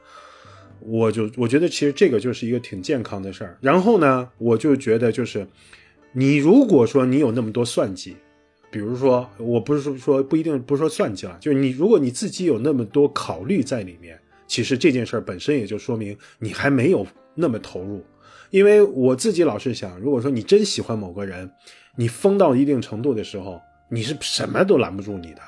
[0.81, 3.59] 我就我觉得其实这个就是一个挺健康的事儿。
[3.61, 5.47] 然后呢，我就觉得就是，
[6.13, 8.17] 你如果说你有那么多算计，
[8.71, 14.19] 比如说我不是说不一定不是说算计了，就是你如果你自己有那么多考虑在里面。
[14.55, 18.07] 其实这件事儿本身也就说明你还没有那么投入，
[18.51, 21.51] 因为我自己老是想，如果说你真喜欢某个人，
[21.97, 25.41] 你疯到一定程度的时候，你是什么都拦不住你的。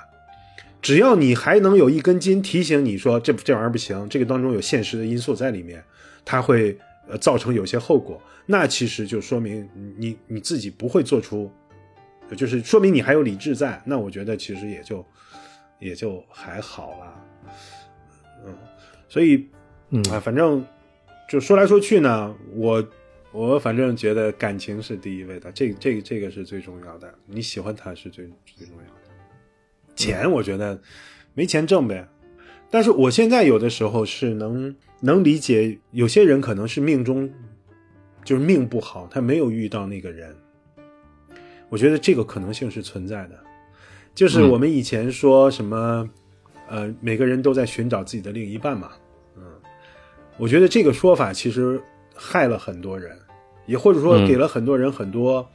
[0.83, 5.81] 只要你还能有一根筋提醒你说这这玩意儿不行，这个当中有现实的因素在里面，
[6.25, 6.77] 它会
[7.09, 11.49] 呃造成有些后果，那其实就说明你你自己不会做出，
[12.37, 13.81] 就是说明你还有理智在。
[13.87, 15.07] 那我觉得其实也就
[15.79, 17.23] 也就还好了。
[19.09, 19.47] 所以，
[19.91, 20.65] 嗯啊，反正
[21.29, 22.85] 就说来说去呢，我
[23.33, 27.15] 我反正觉得感情是第一位的，这这这个是最重要的。
[27.27, 30.81] 你喜欢他是最最重要的，钱我觉得
[31.35, 32.09] 没钱挣呗。
[32.69, 37.31] 但是我现在有的时候是能能理解，有些人可能是命中
[38.25, 40.37] 就是命不好，他没有遇到那个人。
[41.69, 43.39] 我觉得这个可能性是存在的，
[44.15, 46.11] 就是我们以前说什么。
[46.69, 48.91] 呃，每个人都在寻找自己的另一半嘛，
[49.37, 49.43] 嗯，
[50.37, 51.81] 我觉得这个说法其实
[52.15, 53.17] 害了很多人，
[53.67, 55.49] 也或者说给了很多人很多，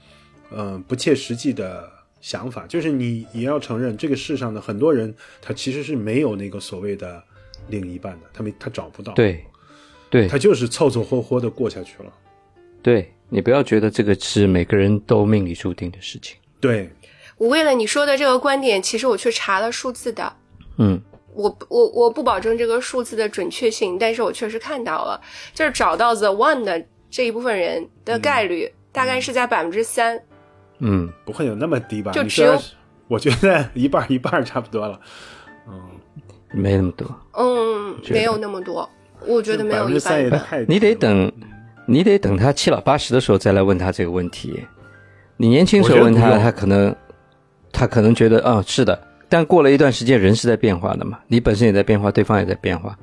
[0.52, 1.90] 嗯，不切实际的
[2.22, 2.66] 想法。
[2.68, 7.22] 就是你也要承认，这个世上的很多人他其实是没有那个所谓的
[7.68, 9.44] 另一半的，他没他找不到，对，
[10.10, 12.14] 对他就是凑凑合合的过下去了。
[12.82, 16.38] 对你不要觉得这个是每个人都命里注定的事情。
[16.60, 16.90] 对
[17.38, 20.38] 我为了你说的这个观点，其实我去查了数字的。
[20.78, 21.02] 嗯，
[21.34, 25.20] 我我我不保证这个数字的准确性，但是我确实看到了，
[25.54, 30.20] 就是找到 the one 的这一部分人的概率大概是在百分之三。
[30.80, 32.12] 嗯，不会有那么低吧？
[32.12, 32.60] 就只有，
[33.08, 35.00] 我觉得一半一半差不多了。
[35.68, 35.80] 嗯，
[36.52, 37.08] 没那么多。
[37.34, 38.90] 嗯，没有那么多，
[39.28, 40.42] 我觉得没有一半一半。
[40.68, 41.32] 你得等，
[41.86, 44.66] 你得等他七老八十的时候再来问他这个问题。
[45.38, 46.96] 你年轻时候问他，他可能，
[47.72, 49.00] 他可能觉得，啊，是的。
[49.32, 51.18] 但过了一段时间，人是在变化的嘛？
[51.26, 53.00] 你本身也在变化，对方也在变化。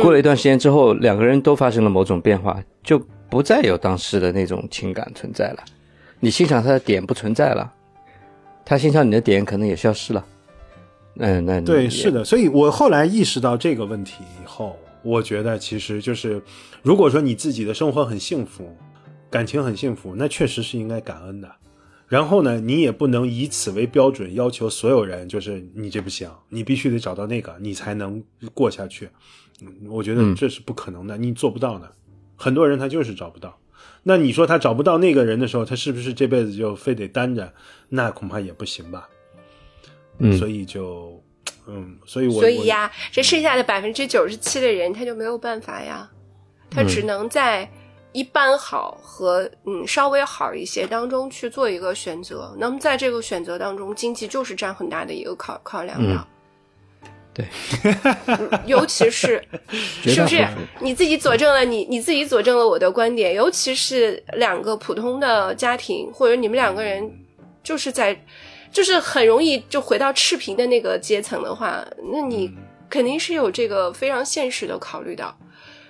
[0.00, 5.58] 过了一段时间之后，两个人都发生了某种变化，就不再有当时的那种情感存在了。
[6.18, 7.70] 你欣赏他的点不存在了，
[8.64, 10.24] 他欣赏你的点可能也消失了。
[11.18, 12.24] 嗯，那对，是的。
[12.24, 16.42] 所以我后来意识到这个问题以后，我觉得其实就是，
[16.82, 18.74] 如果说你自己的生活很幸福，
[19.28, 21.50] 感情很幸福，那确实是应该感恩的。
[22.08, 28.22] 然后呢，你也不能以此为标准要求所有人，就是你这不行，你必须得找到那个，你才能
[28.54, 29.10] 过下去。
[29.60, 31.92] 嗯，我觉得这是不可能的，你做不到的。
[32.34, 33.58] 很多人他就是找不到。
[34.04, 37.52] 那你说他找不到那个人的时候，他是不是这辈子就非得单着？
[37.90, 39.06] 那恐怕也不行吧。
[40.18, 41.22] 嗯，所以就，
[41.66, 46.10] 嗯，所以我所以呀，这剩下的百分之九十七的人他就没有办法呀，
[46.70, 47.70] 他只能在。
[48.18, 56.26] 一般好和嗯稍微好一些当中去做一个选择，那么在这个选择当中，经济就是占很大的一个考考量的。
[57.32, 57.46] 对，
[58.66, 59.40] 尤其是
[60.02, 60.44] 是不是
[60.80, 63.32] 你自己佐证了你你自己佐证了我的观点？
[63.32, 67.08] 尤其是两个普通的家庭，或者你们两个人
[67.62, 68.20] 就是在
[68.72, 72.52] 就是很容易就回到赤贫的那个阶层的话，那你
[72.90, 75.32] 肯定是有这个非常现实的考虑的。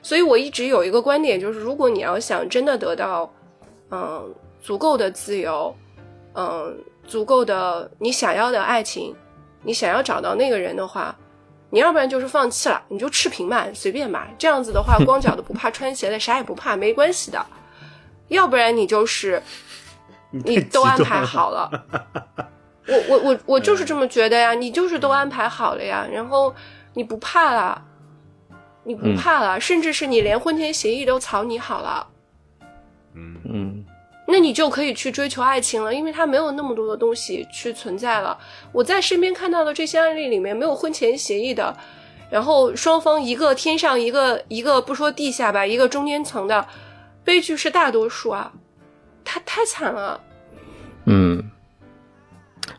[0.03, 3.30] 所以我一直有一个观点，就是如果你要想真的得到，
[3.90, 5.74] 嗯，足够的自由，
[6.34, 6.76] 嗯，
[7.07, 9.14] 足够的你想要的爱情，
[9.62, 11.14] 你想要找到那个人的话，
[11.70, 14.28] 你要不然就是放弃了，你就赤贫吧，随便吧。
[14.38, 17.44] 这样子的话，光脚的不怕穿鞋的，啥也不怕，没关系的。
[18.28, 19.42] 要不然你就是
[20.30, 21.70] 你都安排好了。
[22.86, 26.55] 我我我我就是这么觉得呀，你就是都安排好了呀，然后
[26.94, 27.82] 你不怕了。
[28.89, 32.07] 你不怕了，甚至是你连婚前协议都草拟好了，
[33.14, 33.84] 嗯嗯，
[34.26, 38.39] 那你就可以去追求爱情了，因为它没有那么多的东西去存在了。
[38.72, 41.76] 我在身边看到的这些案例里面，没有婚前协议的，
[42.30, 46.66] 然后双方一个天上一个一个不说地下吧，一个中间层的
[47.22, 48.51] 悲剧是大多数啊，
[49.22, 50.18] 他太惨了。
[51.05, 51.51] 嗯，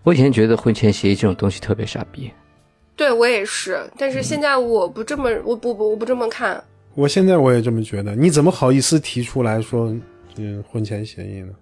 [0.01, 2.31] 我以前觉得婚前协议这种东西特别傻逼。
[2.99, 6.61] 对我也是，但是现在我不这么，我不不我不这么看。
[6.95, 9.95] 我现在我也这么觉得，你怎么好意思提出来说，
[10.35, 11.53] 嗯，婚前协议呢？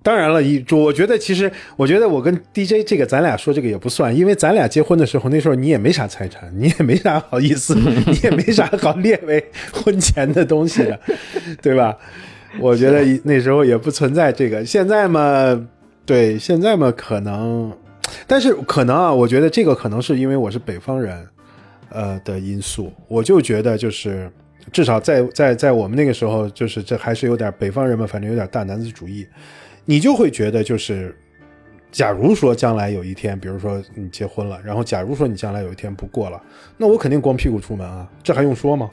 [0.00, 7.74] 当然了，一我觉得其实，我觉得我跟 DJ 这个，咱俩说这个也不算，因为咱俩结婚的时候，那时候你也没啥财产，你也没啥好意思，
[8.06, 11.00] 你也没啥好列为婚前的东西的，
[11.60, 11.98] 对吧？
[12.60, 14.64] 我觉得那时候也不存在这个。
[14.64, 15.66] 现在嘛，
[16.04, 17.72] 对，现在嘛，可能。
[18.26, 21.26] 但是可能啊，我觉得这个可能是因为我是北方人，
[21.90, 24.30] 呃的因素，我就觉得就是
[24.72, 29.26] 至少在在在我们那个时候，就是这还是有点北方人们，反正有点大男子主义，
[29.84, 31.16] 你就会觉得就是，
[31.92, 36.42] 假如说将来有一天，比如说你结婚了，然后假如说你将来有一天不过了，
[36.76, 38.90] 那我肯定光屁股出门啊，这还用说吗？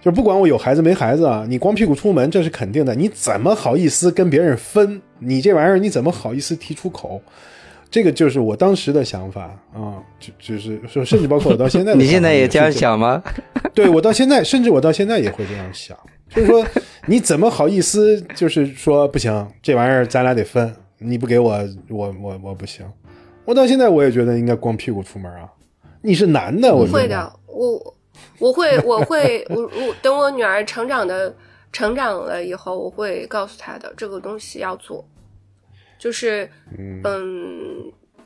[0.00, 5.00] 就不管我有孩子没孩子啊，你光屁股出门这是肯定的，你怎么好意思跟别人分？
[5.18, 7.22] 你这玩意儿你怎么好意思提出口？
[7.94, 9.42] 这个就是我当时的想法
[9.72, 13.22] 啊，就就是说，甚至包括我到现在， 你现在也这样想吗？
[13.72, 15.96] 对我到现在，甚至我到现在也会这样想，
[16.28, 16.66] 就是说，
[17.06, 18.20] 你怎么好意思？
[18.34, 21.56] 就是说不行，这玩意儿咱俩得分，你不给我，
[21.88, 22.84] 我我我不行。
[23.44, 25.48] 我到现在我也觉得应该光屁股出门啊。
[26.02, 27.94] 你是男的，我会的，我
[28.40, 31.32] 我会我会我我等我女儿成长的
[31.72, 35.06] 成长了以后，我会告诉她的这个东西要做。
[35.98, 37.00] 就是，嗯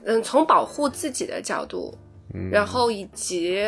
[0.04, 1.96] 嗯，从保护自己的角度，
[2.50, 3.64] 然后以及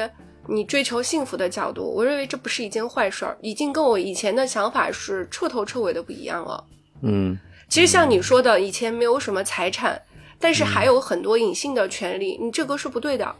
[0.48, 6.64] 你追求幸福的角度，我认为这不是一件坏事儿，已经跟我以前的想法是彻头彻尾的不一样了。
[7.02, 7.38] 嗯，
[7.68, 10.00] 其实像你说的，以前没有什么财产，
[10.38, 13.34] 但是还有很多隐性的权利，你这个是不对的。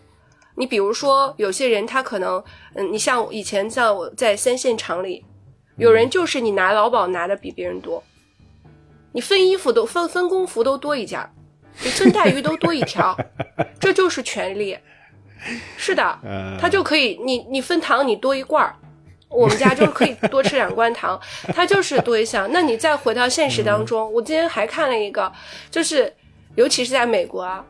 [0.57, 2.43] 你比如说，有些人他可能，
[2.75, 5.25] 嗯，你像以前像我在三线厂里，
[5.79, 8.03] 有人就是你拿劳保拿的比别人多。
[9.13, 11.21] 你分衣服都分分工服都多一件，
[11.83, 13.17] 你分带鱼都多一条，
[13.81, 14.77] 这就是权利。
[15.77, 16.19] 是的，
[16.61, 18.77] 他就可以，你你分糖你多一罐儿，
[19.29, 21.19] 我们家就可以 多吃两罐糖，
[21.55, 22.47] 他就是多一项。
[22.53, 25.33] 那你再回到现实当中，我今天还看了一个，
[25.71, 26.13] 就是
[26.57, 27.65] 尤其是在美国啊，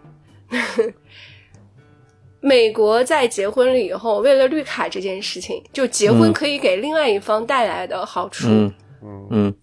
[2.41, 8.49] 美国在结婚了以后，为了绿卡这件事情，就结婚可以给另外一方带来的好处。
[8.49, 8.73] 嗯，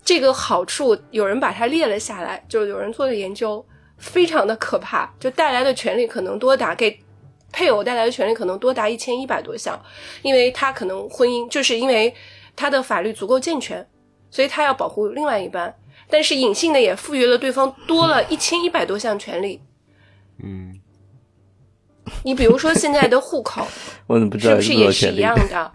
[0.03, 3.63] 这个好处有人把它列了下来，就有人做了研究，
[3.97, 6.99] 非常的可怕，就带来的权利可能多达给
[7.51, 9.79] 配偶带来的权利可能多达一千一百多项，
[10.21, 12.13] 因为他可能婚姻就是因为
[12.55, 13.87] 他的法律足够健全，
[14.29, 15.75] 所以他要保护另外一半，
[16.09, 19.61] 但是隐性的也赋予了对方多了一千一百多项权利。
[20.43, 20.79] 嗯，
[22.23, 23.65] 你比如说现在的户口，
[24.07, 25.71] 我怎么不知道是不是也是一样的？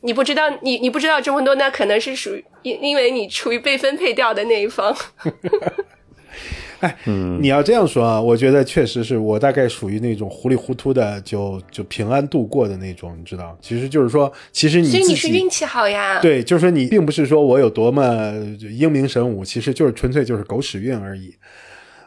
[0.00, 4.94] 你不知道，你你不知道这么多，那可能是属于因因为你处于被分配掉的那一方。
[6.80, 6.96] 哎，
[7.40, 13.58] 你要这样说啊，我觉得确实是我大概属于那种糊里糊涂的就就平安度过的那种，你知道？
[13.60, 16.20] 其实就是说，其实你所以你是运气好呀。
[16.20, 18.32] 对，就是说你并不是说我有多么
[18.70, 21.34] 英明神武，其实就是纯粹就是狗屎运而已。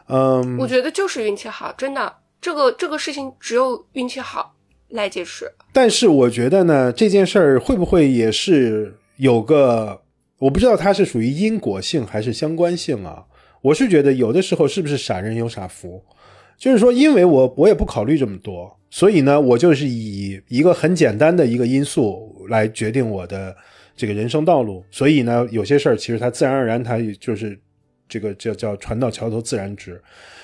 [0.08, 4.54] 嗯，我觉得就是运气好，真的，这个这个事情只有运气好。
[4.92, 10.02] 来解释，但是我觉得呢，这件事儿会不会也是有个，
[10.38, 13.24] 我不知道它是属于因果性还是相关性啊？
[13.62, 16.04] 我是觉得有的时候是不是傻人有傻福，
[16.58, 23.56] 就是说，因为我我也不考虑这么多，所以呢，我就是以一个很简单的一个因素来决定我的
[23.96, 27.58] 这个人生道路，所以呢，有些事儿其实它自然而然它就是
[28.06, 29.98] 这个叫叫船到桥头自然直。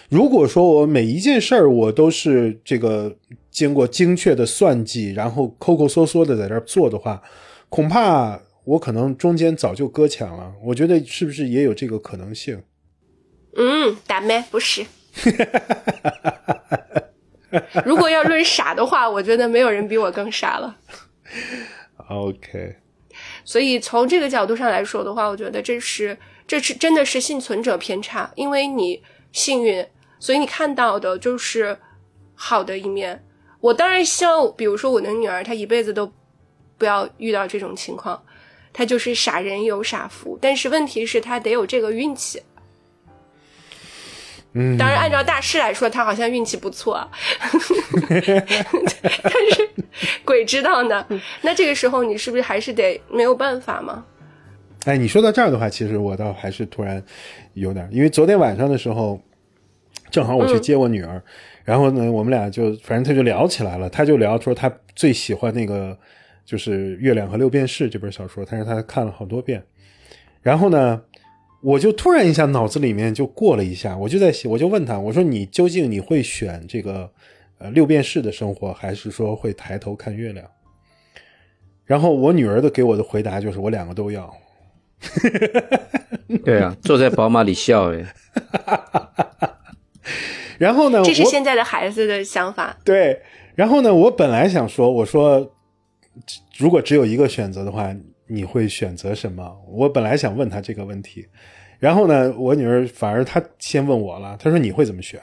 [0.09, 3.15] 如果说我每一件事儿我都是这个。
[3.59, 7.21] 经过精确的算计，然后抠抠缩缩的在这做的话，
[7.69, 10.55] 恐怕我可能中间早就搁浅了。
[10.63, 12.63] 我觉得是不是也有这个可能性？
[13.57, 14.87] 嗯，大妹不是。
[17.85, 20.77] 如果要论傻的话，我觉得没有人比我更傻了。
[22.07, 22.77] OK，
[23.45, 29.03] 所以从这个角度上来说的话，我觉得这是这是真的是幸存者偏差，因为你
[29.33, 29.85] 幸运，
[30.21, 31.77] 所以你看到的就是
[32.37, 33.25] 好的一面。
[33.61, 36.13] 我当然希望，比如说我的女儿，她一辈子都
[36.77, 38.23] 不要遇到这种情况，
[38.73, 40.39] 她就是傻人有傻福。
[40.41, 42.43] 但是问题是，她得有这个运气。
[44.55, 47.11] 嗯，当然，按照大师来说，她好像运气不错，啊
[48.09, 49.69] 但是
[50.25, 51.07] 鬼知道呢。
[51.43, 54.05] 那这个时候，你是不是还是得没有办法嘛？
[54.87, 57.03] 哎，你说到这儿的话，其实我倒还是突然
[57.53, 59.21] 有点，因为昨天晚上的时候，
[60.11, 61.23] 正好我去接我女儿，
[61.69, 65.95] 然后呢，我们俩就反正他就聊起来了，他就聊说他最喜欢那个
[66.47, 69.63] 就是《月亮和六便士》这本小说，但是他看了好多遍，
[70.41, 71.03] 然后呢。
[71.61, 77.11] 我就突然一下脑子里面就过了一下，我就在想，我就问他，我说你究竟你会选这个
[77.59, 80.49] 呃六便士的生活，还是说会抬头看月亮？
[81.85, 84.33] 然后我女儿的给我的回答就是我两个都要。
[86.45, 88.05] 对啊，坐在宝马里笑哎。
[90.59, 92.77] 然后呢，这是现在的孩子的想法。
[92.85, 93.21] 对，
[93.55, 95.55] 然后呢，我本来想说，我说
[96.59, 97.95] 如果只有一个选择的话，
[98.27, 99.57] 你会选择什么？
[99.69, 101.27] 我本来想问他这个问题，
[101.79, 105.21] 然后呢，我女儿反而她先问我了，她说你会怎么选？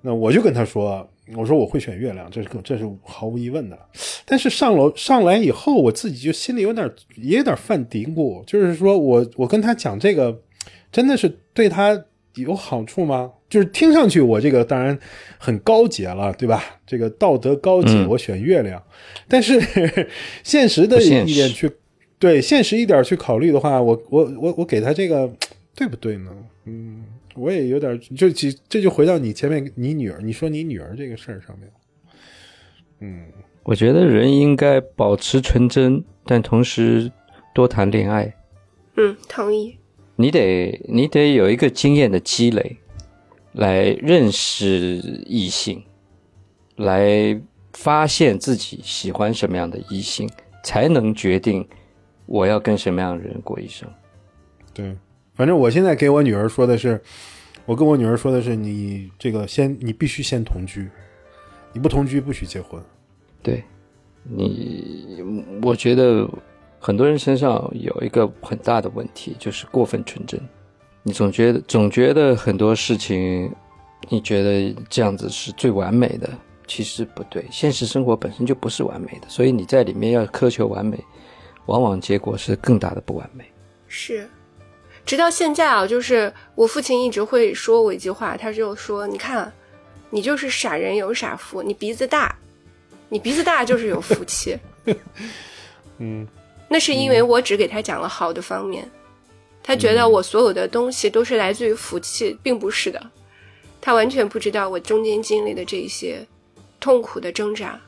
[0.00, 3.76] 那我就跟她说，我说我会选月亮，这是这是毫无疑问的。
[4.24, 10.40] 但是上楼上来以后，我自己就心里有点也有点犯嘀咕，就是说我我跟他讲这个，
[10.92, 12.00] 真的是对他
[12.36, 13.32] 有好处吗？
[13.48, 14.96] 就是听上去我这个当然
[15.38, 16.62] 很高洁了，对吧？
[16.86, 18.82] 这个道德高洁，嗯我选月亮。
[19.26, 19.58] 但是
[20.44, 21.70] 现实的现实一点去，
[22.18, 25.30] 对现实一点去考虑的话，我我我我给他这个
[25.74, 26.30] 对不对呢？
[26.66, 31.70] 嗯，我也有点就其这就回到你前面你女儿，你说你女儿这个事儿上面，
[33.00, 33.22] 嗯
[33.64, 37.10] 我觉得人应该保持纯真，但同时
[37.54, 38.34] 多谈恋爱。
[38.96, 39.76] 嗯，同意。
[40.16, 42.78] 你得你得有一个经验的积累，
[43.58, 44.96] 来认识
[45.26, 45.82] 异性，
[46.76, 47.40] 来
[47.72, 50.30] 发现自己喜欢什么样的异性，
[50.62, 51.66] 才能决定
[52.26, 53.88] 我要跟什么样的人过一生。
[54.72, 54.96] 对，
[55.34, 57.02] 反正我现在给我女儿说的是，
[57.66, 60.88] 我跟我女儿说的是，你这个先你必须先同居，
[61.72, 62.80] 你不同居不许结婚。
[63.42, 63.64] 对
[64.22, 65.20] 你，
[65.62, 66.30] 我觉得
[66.78, 70.40] 很多人身上有一个很大的问题，就是过分纯真。
[71.02, 73.50] 你总觉得总觉得很多事情，
[74.08, 76.28] 你觉得这样子是最完美的，
[76.66, 77.44] 其实不对。
[77.50, 81.02] 现实生活本身就不是完美的，所以你在里面要苛求完美，
[81.66, 83.44] 往往结果是更大的不完美。
[83.86, 84.28] 是，
[85.06, 89.50] 直到现在啊，就是我父亲一直会说我一句话，他就说：“你看，
[90.10, 92.36] 你就是傻人有傻福，你鼻子大，
[93.08, 94.58] 你鼻子大就是有福气。
[95.98, 96.28] ”嗯，
[96.68, 98.86] 那是因为我只给他讲了好的方面，
[99.68, 102.98] 他觉得我所有的东西都是来自于福气，并不是的。
[103.82, 106.26] 他完全不知道我中间经历的这些
[106.80, 107.78] 痛苦的挣扎，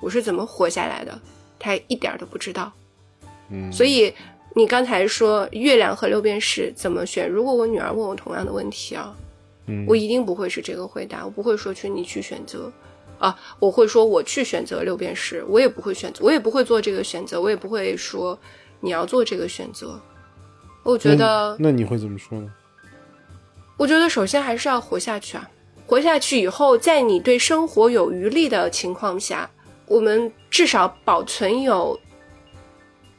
[0.00, 1.16] 我是怎么活下来的，
[1.56, 2.72] 他一点儿都不知道。
[3.50, 4.12] 嗯所以
[4.52, 7.30] 你刚才说月亮和六便士怎么选？
[7.30, 9.16] 如果我女儿问我同样的问题啊，
[9.68, 12.68] 嗯我一定不会是这个回答，我不会说去你去选择，
[13.20, 18.36] 啊，我会说我去选择六便士，我也不会选择，我也不会做这个选择，我也不会说
[18.80, 20.00] 你要做这个选择。
[20.88, 22.50] 我觉得，那你会怎么说呢？
[23.76, 25.50] 我觉得首先还是要活下去啊，
[25.86, 29.50] 活下去以后，在你对生活有余力的情况下，
[29.84, 32.00] 我们至少保存有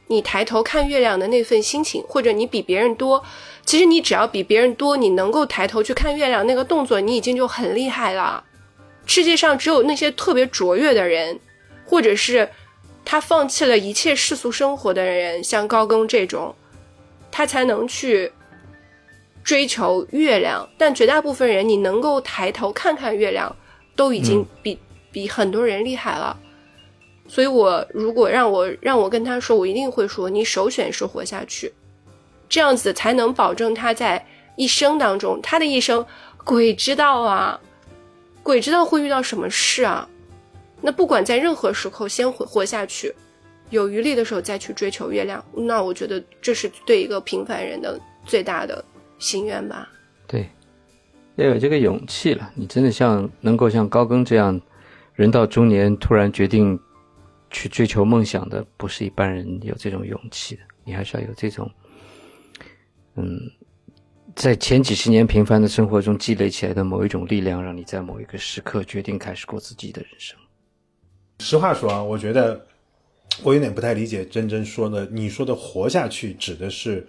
[0.08, 3.22] 你抬头看月亮的那份心情，或者你比别人多。
[3.64, 8.42] 其实你只要比别人多，你能够抬头去看月亮那个动作，你已经就很厉害了。
[9.06, 11.38] 世界上只有那些特别卓越的人，
[11.86, 12.50] 或者是
[13.04, 16.52] 他放弃了一切世俗生活的人，像高更这种，
[17.30, 18.32] 他才能去
[19.42, 20.68] 追求月亮。
[20.76, 23.54] 但绝大部分人，你能够抬头看看月亮，
[23.96, 24.78] 都已经比、
[25.10, 26.38] 比很多人厉害了。
[27.28, 31.72] 所以我如果让我让我跟他说，我一定会说，你首选是活下去，
[32.48, 34.26] 这样子才能保证他在
[34.56, 36.04] 一生当中，他的一生
[36.44, 37.60] 鬼知道啊，
[38.42, 40.08] 鬼知道会遇到什么事啊。
[40.80, 43.14] 那不管在任何时候，先活活下去，
[43.70, 45.44] 有余力的时候再去追求月亮。
[45.54, 48.84] 那我觉得这是对一个平凡人的最大的
[49.18, 49.88] 心愿吧。
[50.26, 50.48] 对，
[51.36, 52.50] 要有这个勇气了。
[52.54, 54.60] 你真的像能够像高更这样，
[55.14, 56.78] 人到中年突然决定
[57.50, 60.62] 去追求梦想的，不是一般人有这种勇气的。
[60.84, 61.70] 你还是要有这种，
[63.16, 63.38] 嗯，
[64.34, 70.38] 在前几十年平凡的生活中积累起来的某一种力量，让你在某一个时刻决定开始过自己的人生。
[71.40, 72.66] 实话说啊，我觉得
[73.42, 77.06] 我有点不太理解真真说的，你说的活下去指的是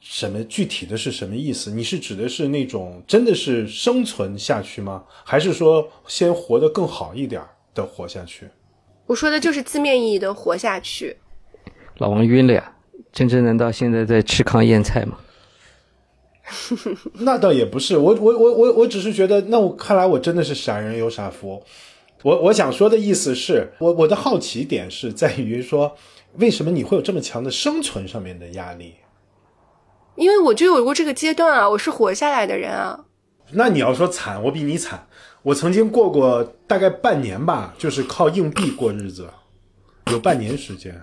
[0.00, 0.42] 什么？
[0.44, 1.70] 具体的是什么意思？
[1.70, 5.04] 你是指的是那种真的是生存下去吗？
[5.24, 7.42] 还是说先活得更好一点
[7.74, 8.48] 的活下去？
[9.06, 11.16] 我说的就是字面意义的活下去。
[11.98, 12.76] 老王晕了呀！
[13.12, 15.18] 真真难道现在在吃糠咽菜吗？
[17.14, 21.62] 那倒也不是，我我我我我只是觉得，那我看来我真的是傻人有傻福。
[22.24, 25.94] 我我想说的意思是我我的好奇点是在于说，
[26.38, 28.94] 为什么你会有这么强的生存上面的压力？
[30.16, 33.04] 因为我就有过这个阶段啊，我是活下来的人啊。
[33.52, 35.06] 那你要说惨，我比你惨。
[35.42, 39.28] 我曾经过过大概半年吧，就是靠硬币过日子，
[40.10, 40.98] 有半年时间。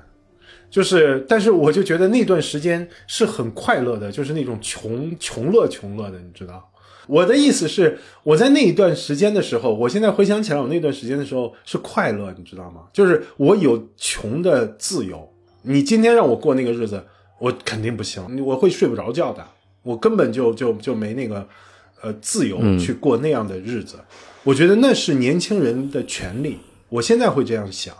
[0.72, 6.71] 就是，但是我就觉得那段时间是很快乐的，就是那种穷穷乐穷乐的，你知道。
[7.12, 12.84] 我的意思是，我在那一段时间的时候，我现在回想起来，我那段时间的时候是快乐，你知道吗？
[12.94, 15.30] 就是我有穷的自由。
[15.64, 17.04] 你今天让我过那个日子，
[17.38, 19.46] 我肯定不行，我会睡不着觉的。
[19.84, 21.46] 我根本就就就没那个，
[22.02, 23.98] 呃，自由去过那样的日子。
[24.44, 26.60] 我觉得那是年轻人的权利。
[26.88, 27.94] 我现在会这样想，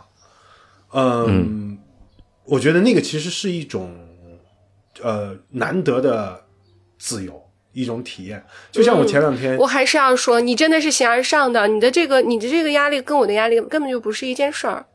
[0.94, 1.78] 嗯。
[2.44, 3.94] 我觉得那个其实是一种，
[5.02, 6.42] 呃，难得的
[6.98, 7.41] 自由，
[7.72, 8.44] 一种体验。
[8.70, 14.86] 就像我前两天，我还是要说，你真的是形而上的，你的这个，你的这个压力跟我的压力根本就不是一件事儿。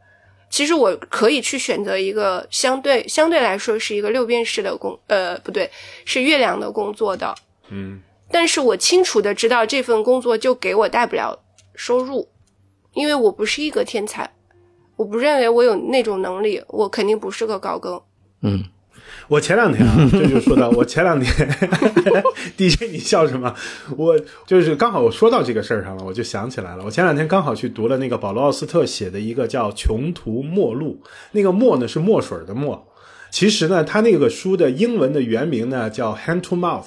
[0.49, 5.69] 其实我可以去选择一个相对相对来说是一个六便士的工，呃，不对，
[6.05, 7.35] 是月亮的工作的。
[7.69, 7.99] 嗯，
[8.31, 11.37] 但是我清楚的知道这份工作就给我带不了
[11.75, 12.29] 收入，
[12.93, 14.31] 因为我不是一个天才。
[14.95, 18.01] 我不认为我有那种能力，我肯定不是个高更。
[18.41, 18.63] 嗯，
[19.27, 21.49] 我前两天啊， 这就说到我前两天，
[22.57, 23.53] DJ 你笑什么？
[23.97, 26.83] 我就是刚好我说到这个事儿上了，我就想起来了。
[26.85, 31.01] 我前两天刚好去读了那个保罗奥斯特写的一个叫《穷途末路》，
[31.33, 32.87] 那个末呢是墨水的墨。
[33.29, 36.83] 其实呢，他那个书的英文的原名呢叫《Hand to Mouth》，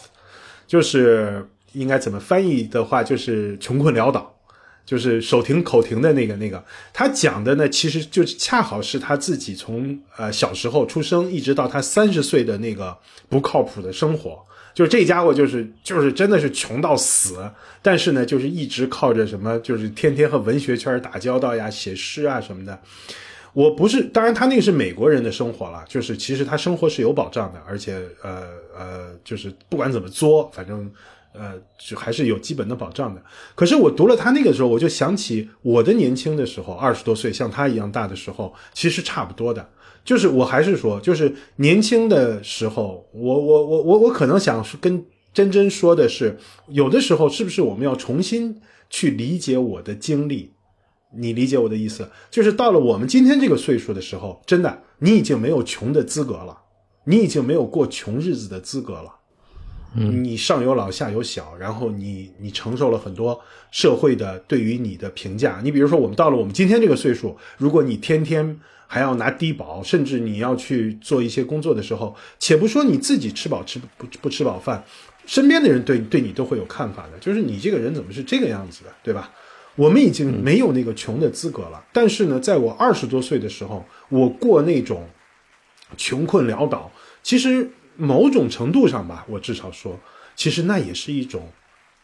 [0.66, 4.29] 就是应该怎么翻译的话，就是穷困潦倒。
[4.90, 6.60] 就是手停口停的那个那个，
[6.92, 14.36] 他讲的呢，其实就恰好是他自己从呃小时候出生，一直到他三十岁的那个不靠谱的生活。
[14.74, 17.48] 就是这家伙，就是就是真的是穷到死，
[17.80, 22.76] 但是呢，就是一直靠着什么，就是天天和文学圈打交道呀，写诗啊什么的。
[23.52, 28.42] 我不是，当然他那个是美国人的生活了，就是其实他生活是有保障的，而且呃
[28.76, 30.90] 呃，就是不管怎么作，反正。
[31.32, 33.22] 呃，就还是有基本的保障的。
[33.54, 39.68] 可是我读了他那个时候，我就想起我的年轻的时候，二十多岁，像他一样大的时候，其实差不多的。
[40.04, 50.52] 就是我还是说，就是年轻的时候，我我我我我可能想跟真真说的是，有的时候是不是我们要重新去理解我的经历？
[51.16, 52.08] 你理解我的意思？
[52.30, 56.58] 就是到了我们今天这个岁数的时候，真的，你已经没有穷的资格了，
[57.04, 59.19] 你已经没有过穷日子的资格了。
[59.92, 63.40] 你上有老下有小，然后你你承受了很多
[63.72, 65.60] 社会的对于你的评价。
[65.64, 74.84] 你比如说，我们到了我们今天这个岁数，如果你天天还要拿低保，甚至你要去做一些工作的时候，且不说你自己吃饱吃不不吃饱饭，
[75.26, 79.28] 身边的人对对你都会有看法的，就是你这个人怎么是这个样子的，对吧？
[79.74, 81.82] 我们已经没有那个穷的资格了。
[81.92, 85.08] 但是呢，在我二十多岁的时候，我过那种
[85.96, 86.88] 穷困潦倒，
[87.24, 87.68] 其实。
[88.00, 90.00] 某种程度上吧，我至少说，
[90.34, 91.52] 其实那也是一种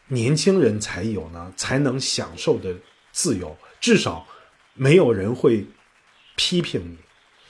[0.09, 2.71] 年轻人才有呢，才能享受的
[3.11, 3.57] 自由。
[3.81, 4.27] 至少
[4.75, 5.65] 没有人会
[6.35, 6.97] 批评你，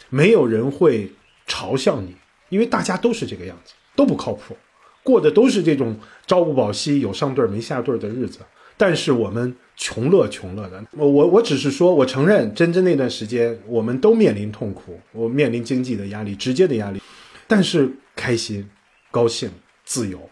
[0.10, 1.12] 没有人会
[1.46, 2.16] 嘲笑你，
[2.48, 4.56] 因为大家都是这个样子，都不靠谱，
[5.04, 8.40] 过的都是这种朝不保夕、有上顿没下顿的日子。
[8.78, 17.02] 但是我们穷乐穷乐的，我我我只是说，我承认，真真那段时间，我们都面临痛苦，我面临经济的压力，直接的压力。
[17.48, 18.68] 但是开心、
[19.12, 19.50] 高兴、
[19.86, 20.30] 自由，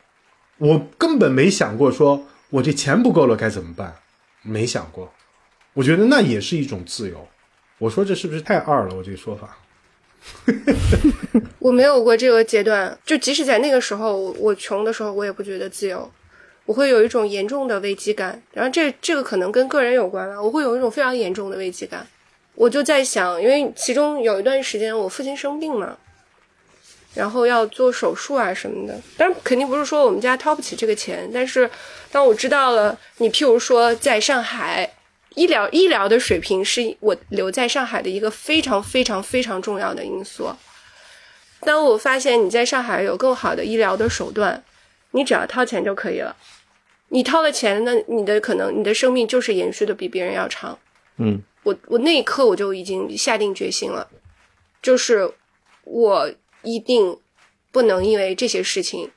[0.57, 3.95] 我根本没想过说我这钱不够了该怎么办，
[4.41, 5.13] 没想过。
[5.73, 7.27] 我觉得那也是一种自由。
[7.77, 8.95] 我说这是不是太二了？
[8.95, 9.57] 我这个说法。
[11.59, 16.09] 我没有过这个阶段，就即使在那个时候，我穷的时候，我也不觉得自由，
[16.65, 18.41] 我会有一种严重的危机感。
[18.53, 22.07] 然后这这个可能跟个人有关了，我会有一种非常严重的危机感。
[22.55, 25.99] 我就在想，因为其中有一段时间我父亲生病了。
[27.15, 31.29] 然后要做手术啊什么的，当然肯定不是说我们家掏不起这个钱。
[31.33, 31.69] 但是
[32.11, 34.93] 当我知道了，你譬如说在上海，
[35.35, 40.49] 医疗医疗的水平是我留在上海的一个非常非常非常重要的因素。
[41.61, 44.63] 当我发现你在上海有更好的医疗的手段，
[45.11, 46.35] 你只要掏钱就可以了。
[47.09, 50.77] 你掏了钱，那你的可能你的生命就是延续的比别人要长。
[51.17, 54.07] 嗯我我那一刻我就已经下定决心了，
[54.81, 55.31] 就是
[55.83, 56.29] 我
[56.65, 57.17] 一定
[57.71, 59.09] 不能因为这些事情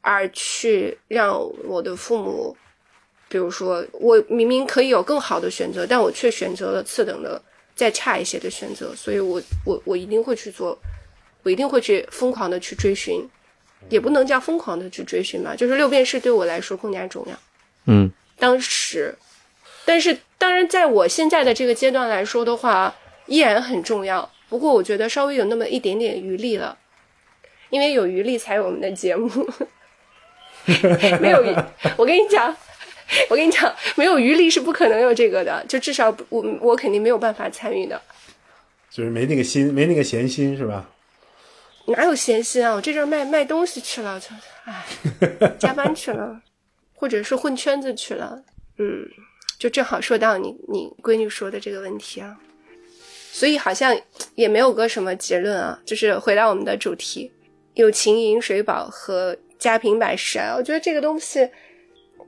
[0.00, 2.56] 而去让我的父母，
[3.28, 7.40] 比如说我明明可以有更好的选择，但我却选择了次等的
[7.74, 10.78] 再差一些的选择，所以我我我一定会去做，
[11.42, 13.28] 我一定会去疯狂的去追寻，
[13.88, 17.38] 也不能叫疯狂的去追寻吧，就是六便士对我来说更加重要。
[17.86, 19.14] 嗯当时，
[19.84, 22.94] 但是当然，在我现在的这个阶段来说的话，
[23.26, 24.30] 依然很重要。
[24.48, 26.76] 不过我觉得稍微有那么一点点余力了，
[27.74, 29.28] 因为有余力才有我们的节目。
[31.20, 31.52] 没有余，
[31.96, 32.56] 我跟你讲，
[33.28, 38.00] 我跟你讲，没有余力是不可能有这个的，就至少我我肯定没有办法参与的。
[38.88, 40.88] 就是没那个心，没那个闲心，是吧？
[41.88, 42.74] 哪有闲心啊？
[42.74, 44.28] 我这阵儿卖卖东西去了，就
[44.66, 44.84] 唉，
[45.58, 46.40] 加班去了，
[46.94, 48.40] 或者是混圈子去了，
[48.78, 49.04] 嗯，
[49.58, 52.38] 就正好说到你你闺女说的这个问题啊，
[53.32, 53.94] 所以好像
[54.36, 57.30] 也没有个什么结论啊，就是回到我们的主题，
[57.74, 61.48] 有情饮水饱和家贫百事哀，我觉得这个东西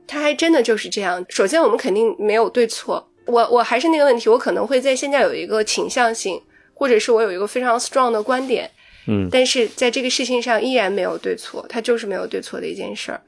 [0.05, 1.25] 它还真的就是这样。
[1.29, 6.41] 首先，我们肯定没有对错，我我还是那个问题，我可能会在现在有一个倾向性，
[6.73, 8.69] 或者是我有一个非常 strong 的观点。
[9.09, 13.21] 嗯但是在这个事情上依然没有对错，它就是没有对错的一件事儿。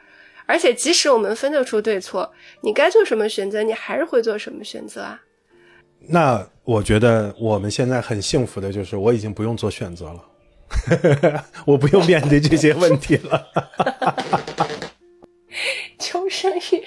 [0.46, 2.30] 而且即使我们分得出对错，
[2.62, 5.22] 你该做什么选择，你还是会做什么选择啊？
[6.08, 10.22] 那我觉得我们现在很幸福的就是，我已经不用做选择了，
[11.66, 13.48] 我不用面对这些问题了。
[15.98, 16.84] 求生欲，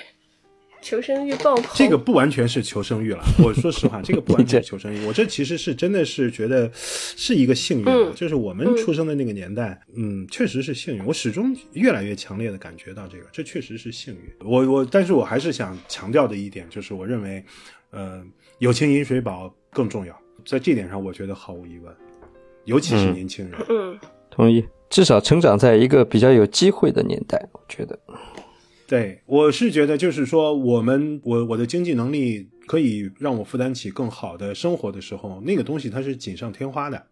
[0.80, 1.64] 求生欲爆棚。
[1.74, 5.04] 这个不完全是求生欲了， 我说实话，这个不完全是求生欲。
[5.06, 11.04] 我这其实是真的是觉得是一个幸运就是我们出生的那个年代，嗯，确实是幸运。
[11.04, 14.20] 我始终越来越强烈的感觉到这个，这确实是幸运。
[14.40, 17.44] 我我，但是我还是想强调的一点就是，我认为，
[17.90, 18.22] 呃，
[18.58, 21.94] 有情饮水饱更重要，在这点上，我觉得毫无疑问，
[22.64, 23.60] 尤其是嗯年轻人。
[23.68, 23.98] 嗯，
[24.30, 24.64] 同意。
[24.90, 27.98] 至少成长在一个比较有机会的年代，我觉得。
[28.86, 37.06] 对，我是觉得就是说，我们我我的经济能力可以让我负担起更好的生活的时候，那个东西它是锦上添花的。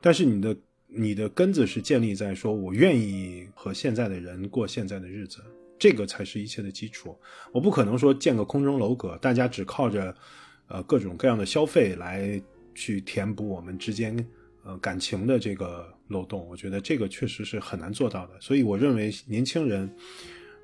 [0.00, 0.56] 但是你的
[0.86, 5.40] 你的根子是建立在说我愿意和现在的人过现在的日子，
[5.76, 7.18] 这个才是一切的基础。
[7.50, 10.14] 我不可能说建个空中楼阁，大家只靠着
[10.68, 12.40] 呃各种各样的消费来
[12.76, 14.16] 去填补我们之间
[14.64, 16.46] 呃感情的这个漏洞。
[16.48, 18.32] 我觉得这个确实是很难做到的。
[18.40, 19.90] 所以我认为年轻人。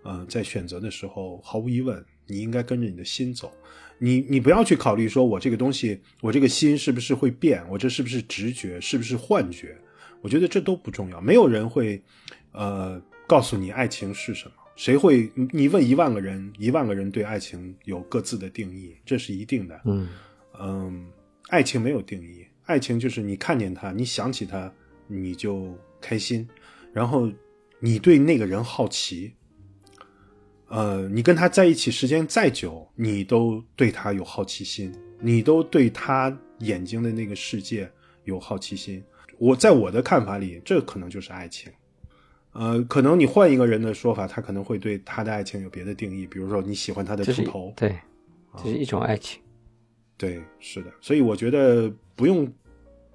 [0.05, 3.53] 呃，在选择的时候，毫无疑问，你应该跟着你的心走。
[3.99, 9.76] 你你不要去考虑说我这个东西，我这个心是不是会变，我这是不是直觉，是不是幻觉？
[10.22, 11.20] 我觉得这都不重要。
[11.20, 12.01] 没有人会，
[12.53, 14.53] 呃，告诉你爱情是什么。
[14.76, 15.30] 谁会？
[15.53, 19.80] 你问一万个人，一万个人对爱情有各自的定义，这是一定的。
[19.84, 20.09] 嗯
[20.61, 21.07] 嗯，
[21.49, 24.71] 爱情没有定义，爱情就是你看见他，你想起他，
[25.07, 26.47] 你就开心，
[26.93, 27.27] 然后
[27.81, 29.33] 你对那个人好奇。
[30.66, 37.91] 呃，你跟他在一起时间再久，你都对他有好奇心，你都对他眼睛的那个世界
[38.25, 39.03] 有好奇心。
[39.39, 41.73] 我在我的看法里，这可能就是爱情。
[42.53, 47.99] 呃，可能你换一个人的说法，他可能会对他的爱情有别的定义，比如说你喜欢他的秃头，对，
[48.62, 49.41] 这是一种爱情。
[50.19, 52.53] 对，是的，所以我觉得不用，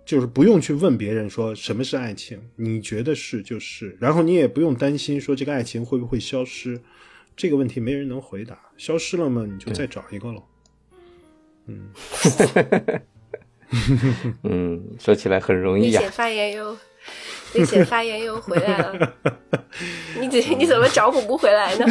[0.06, 6.80] 就是不用去问别人说什么是爱情，你觉得是就是，然后你也不用担心说这个爱情会不会消失，
[7.36, 8.58] 这个问题没人能回答。
[8.78, 10.44] 消失了嘛，你就再找一个喽。
[11.68, 11.90] 嗯，
[14.44, 16.78] 嗯说起来很容易呀、危险发言又，
[17.56, 19.14] 危险发言又回来了。
[20.18, 21.86] 你怎你怎么找补不回来呢？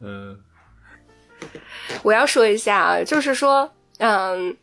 [0.02, 0.38] 嗯、
[2.02, 4.56] 我要说一下啊，就是说，嗯，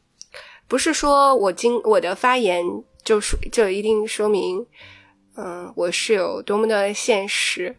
[0.68, 2.64] 不是说我今我的发言
[3.04, 4.66] 就说就一定说明，
[5.36, 7.76] 嗯，我是有多么的现实，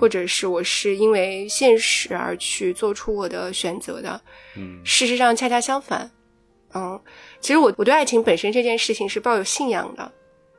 [0.00, 4.20] 或者是我是因为现实而去做出我的选择的。
[4.56, 6.10] 嗯事实上恰恰相反，
[6.74, 7.00] 嗯，
[7.40, 10.12] 其实我我对爱情本身这件事情是抱有信仰的，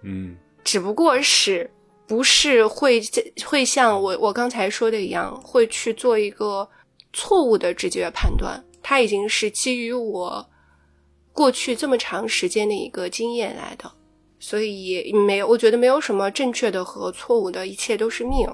[0.03, 1.69] 嗯只不过是
[2.07, 3.01] 不是会
[3.45, 6.67] 会像我我刚才说的一样，会去做一个
[7.11, 8.63] 错误的直觉判断。
[8.81, 10.49] 它已经是基于我
[11.37, 13.91] 过去这么长时间的一个经验来的，
[14.39, 18.49] 所以没有，我觉得没有什么正确的和错误的，一切都是命。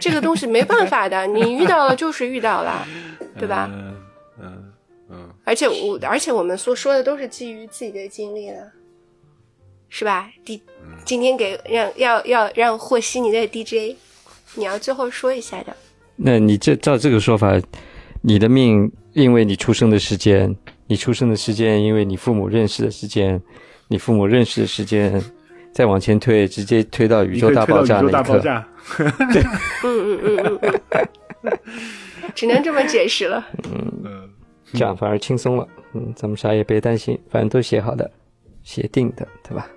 [0.00, 2.88] 这个东西没办法的，你遇到了就是遇到了，
[3.38, 3.68] 对吧？
[3.70, 3.96] 嗯
[4.40, 4.72] 嗯
[5.10, 8.72] 嗯而且我而且我们所说的都是基于自己的经历了。
[9.90, 10.62] 是吧？D
[11.04, 13.96] 今天给让要要让和稀泥的 DJ，
[14.54, 15.74] 你要最后说一下的。
[16.16, 17.58] 那你这照这个说法，
[18.22, 20.54] 你的命因为你出生的时间，
[20.88, 23.40] 你出生的时间因为你父母认识的时间，
[23.86, 25.22] 你父母认识的时间，
[25.70, 28.42] 再往前推，直接推到宇宙大爆炸那一刻。
[29.84, 30.80] 嗯嗯嗯嗯
[31.42, 31.52] 嗯，
[32.34, 33.46] 只能这么解释了。
[33.70, 34.28] 嗯，
[34.72, 35.68] 这样反而轻松了。
[35.92, 38.10] 嗯，咱们啥也别担心，反正都写好的，
[38.62, 39.68] 写定的，对吧？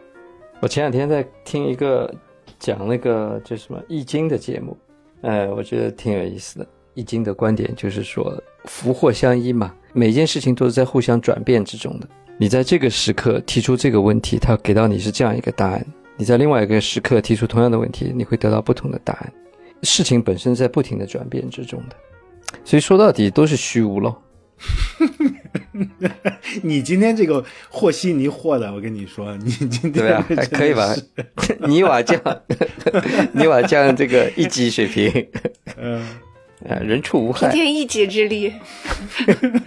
[0.61, 2.13] 我前两天在听一个
[2.59, 4.77] 讲那个就什么《易经》的节目，
[5.21, 6.65] 哎，我觉得挺有意思的。
[6.93, 8.31] 《易经》的观点就是说，
[8.65, 12.07] 福祸相依嘛，每件事情都是在互相转变之中的。
[12.37, 15.79] 你在这个时刻提出这个问题，他给到你是这样一个答案；
[16.17, 19.33] 你在另外一个时刻提出同样的问题，你会得到不同的答案。
[19.83, 21.95] 事情本身在不停的转变之中的，
[22.63, 24.15] 所以说到底都是虚无喽。
[26.61, 30.95] 你今天这个和稀泥和的，我跟你说， 你今天对啊，还可以吧？
[31.67, 32.19] 泥瓦匠，
[33.33, 35.11] 泥瓦匠这个一级水平，
[35.77, 36.05] 嗯，
[36.69, 38.53] 啊，人畜无害，凭借一己之力，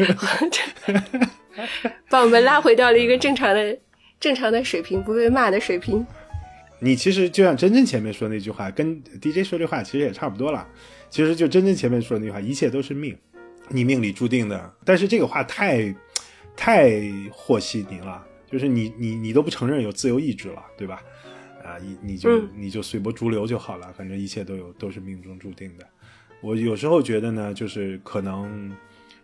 [2.09, 3.77] 把我们拉回到了一个正常的、
[4.21, 6.07] 正常的水平，不被骂的水平。
[6.81, 10.69] 你其实就像真真前面说那句话，跟 DJ 说这话其实也差不多了。
[11.09, 13.17] 其实就真真前面说那句话，一切都是命。
[13.69, 15.95] 你命里注定的，但是这个话太，
[16.55, 17.01] 太
[17.33, 21.03] 和稀泥了，就是你你你都不承认有自由意志了，对吧？
[21.65, 25.87] 啊，你你就你就随波逐流就好了，反正一切都有都是命中注定的。
[26.45, 28.71] 我有时候觉得呢，就是可能，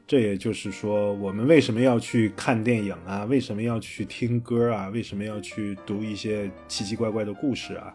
[0.07, 3.27] 这也就是说，我们为什么要去看电影啊？
[3.27, 4.89] 为什么要去听歌啊？
[4.89, 7.95] 为什么要去读一些奇奇怪怪的故事啊？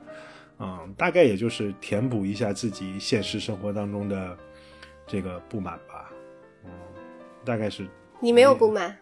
[0.60, 4.38] 嗯，大概也就是填补一下自己现实生活当中的
[5.08, 6.12] 这个不满吧。
[6.64, 6.70] 嗯
[7.44, 7.88] 大概是
[8.20, 8.96] 你没有不满，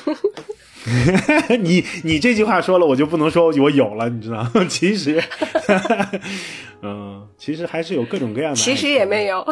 [1.60, 4.46] 你你这句话说了，我就不能说我有了，你知道？
[4.68, 5.22] 其实，
[6.82, 9.44] 嗯，其实还是有各种各样的，其实也没有，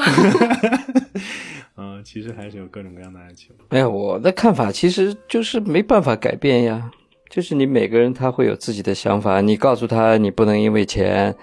[1.77, 3.51] 嗯，其实还是有各种各样的爱情。
[3.69, 6.91] 哎呀，我的看法其实就是没办法改变呀，
[7.29, 11.35] 就是你每个人他会有自己的想法，你告诉他你不能因为钱，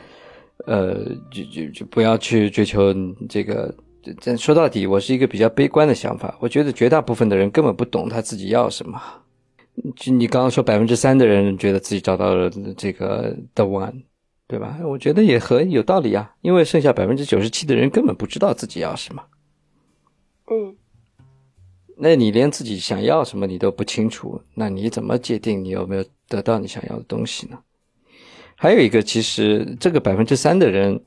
[0.65, 0.95] 呃，
[1.31, 2.93] 就就就不要去追求
[3.29, 3.73] 这个。
[4.21, 6.33] 这说到底，我是一个比较悲观的想法。
[6.39, 8.97] 我觉得绝大部分的人根本不懂他自己要什么。
[9.95, 14.03] 就你刚刚说百分之三的人觉得自己找到了这个 the one，
[14.47, 14.77] 对吧？
[14.83, 16.33] 我觉得也很有道理啊。
[16.41, 19.23] 因为剩下百分之九十七的人根本不知道自己要什么。
[20.49, 20.75] 嗯，
[21.97, 27.59] 那你连自己想要什么你都不清楚，那你怎么界定你有没有得到你想要的东西呢？
[28.55, 31.03] 还有一个，其实这个百分之三的人。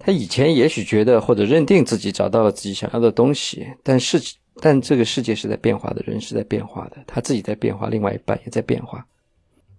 [0.00, 4.16] 他以前也许觉得或者认定自己找到了自己想要的东西，但是
[4.60, 9.06] 但这个世界是在变化的，人是在变化的，他自己在变化，另外一半也在变化，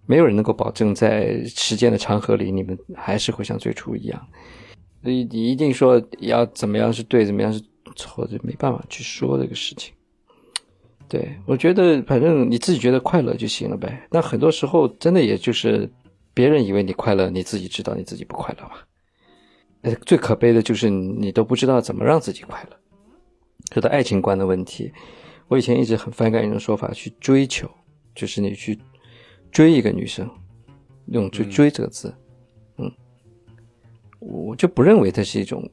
[0.06, 4.28] 没有人能够保证在时间的长河里你们还是会像最初一样。
[5.04, 7.62] 所以你一定说要怎么样是对，怎么样是
[7.96, 9.94] 错，就没办法去说这个事情。
[11.08, 14.08] 对我觉得反正你自己觉得快乐就行了呗。
[14.12, 15.90] 那很多时候真的也就是
[16.34, 19.96] 别人以为你快乐，你自己知道你自己不快乐嘛。
[20.06, 22.78] 最可悲的就是你都不知道怎么让自己快乐。
[23.72, 24.92] 说到爱情观的问题，
[25.48, 27.70] 我以前一直很反感一种说法，去追求，
[28.16, 28.80] 就是你去
[29.52, 30.30] 追一个女生，
[31.08, 32.14] 用“追”追这个字，
[32.78, 32.92] 嗯，
[34.20, 35.70] 我就不认为它是一种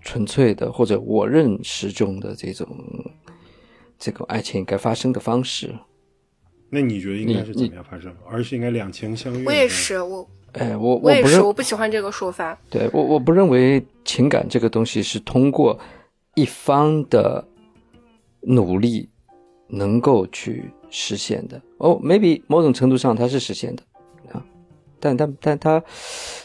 [0.00, 2.66] 纯粹的或者我认识中的这种
[3.98, 5.74] 这个爱情应该发生的方式。
[6.68, 8.14] 那你觉得应该是怎么样发生？
[8.28, 9.44] 而是应该两情相悦？
[9.44, 10.28] 我也是，我。
[10.52, 12.58] 哎，我我也是，我不喜欢这个说法。
[12.70, 15.78] 对我，我不认为情感这个东西是通过
[16.36, 17.44] 一方的
[18.42, 19.08] 努力
[19.68, 21.60] 能够去实现的。
[21.78, 23.82] 哦，maybe 某种程度上它是实现的
[24.32, 24.44] 啊，
[25.00, 25.82] 但但但它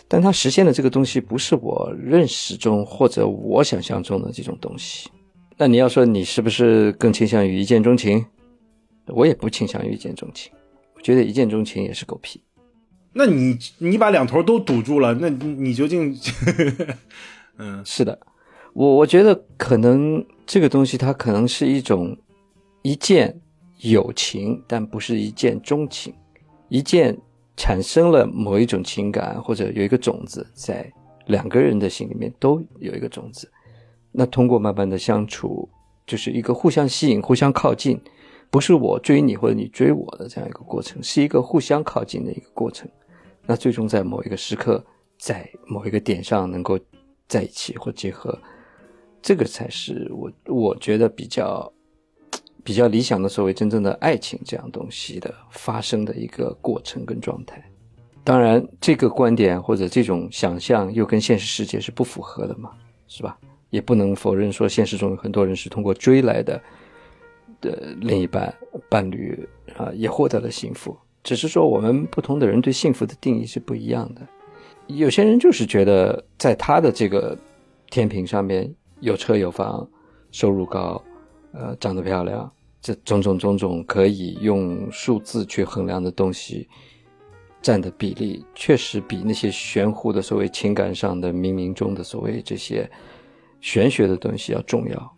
[0.08, 5.10] 但它实现的这个东西不是我认识中或者我想象中的这种东西。
[5.58, 8.26] 那你要说你是不是更倾向于一见钟情？
[9.08, 10.52] 我也不倾向于一见钟情，
[10.96, 12.42] 我觉得一见钟情也是狗屁。
[13.14, 16.18] 那你你把两头都堵住了，那你究竟？
[17.60, 18.18] 嗯，是的，
[18.74, 22.18] 我我觉得可能这个东西它可能是一种
[22.82, 23.40] 一见
[23.80, 26.14] 有情，但不是一见钟情。
[26.70, 27.18] 一见
[27.58, 30.90] 产生了某一种情感，或者有一个种子在
[31.26, 33.52] 两个人的心里面都有一个种子，
[34.12, 35.68] 那通过慢慢的相处，
[36.08, 38.00] 就是一个互相吸引、互相靠近，
[38.50, 42.90] 不是我追你或者你追我的这样一个过程，是一个互相靠近的一个过程。
[43.46, 44.84] 那最终在某一个时刻，
[45.20, 46.80] 在某一个点上能够
[47.28, 48.38] 在一起或结合，
[49.22, 51.72] 这个才是我我觉得比较
[52.64, 57.64] 比较理想的所谓真正的爱情这样东西的发生的一个过程跟状态。
[58.24, 62.72] 当然，这个观点或者这种想象又跟现实世界是不符合的嘛，
[63.08, 63.38] 是吧？
[63.72, 66.62] 也不能否认说现实中有很多人是通过追来的
[67.62, 68.54] 的另一半
[68.90, 70.96] 伴侣啊，也获得了幸福。
[71.24, 74.22] 只是说我们不同的人对幸福的定义是不一样的。
[74.88, 77.38] 有些人就是觉得在他的这个
[77.90, 79.86] 天平上面有车有房，
[80.32, 81.04] 收入高，
[81.52, 82.50] 呃，长得漂亮，
[82.82, 86.70] 这种种种种可以用数字去衡量的东西。
[87.62, 92.90] 占的比例确实比那些玄乎的所谓情感上的冥冥中的所谓这些
[93.60, 95.18] 玄学的东西要重要，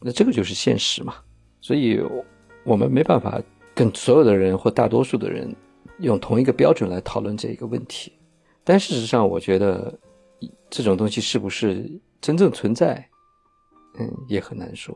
[0.00, 1.14] 那这个就是现实嘛。
[1.62, 1.98] 所以，
[2.62, 3.40] 我们没办法
[3.74, 5.50] 跟所有的人或大多数的人
[6.00, 8.12] 用同一个标准来讨论这一个问题。
[8.62, 9.98] 但事实上，我觉得
[10.68, 11.90] 这种东西是不是
[12.26, 13.08] 真正存在，
[14.00, 14.92] 嗯，也很难说。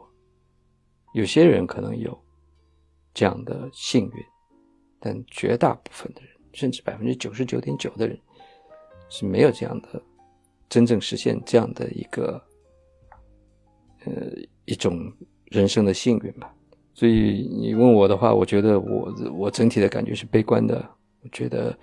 [1.14, 2.20] 有些人可能有
[3.14, 4.24] 这样的幸运，
[4.98, 6.30] 但绝大部分的人。
[6.54, 8.18] 甚至百分之九十九点九的人
[9.08, 10.02] 是没有这样的
[10.68, 12.42] 真正实现这样的一个
[14.04, 14.12] 呃
[14.64, 15.00] 一种
[15.44, 16.52] 人生的幸运吧。
[16.94, 20.84] 所以你问我的话，我觉得我我整体的感觉是悲观的。
[21.22, 21.78] 我觉得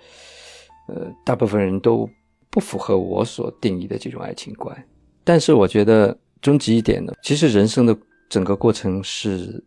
[0.88, 2.06] 呃大部分人都
[2.50, 4.86] 不符合我所定义的这种爱情观。
[5.28, 7.94] 但是我觉得终极一点呢，其实人生的
[8.30, 9.62] 整个过程是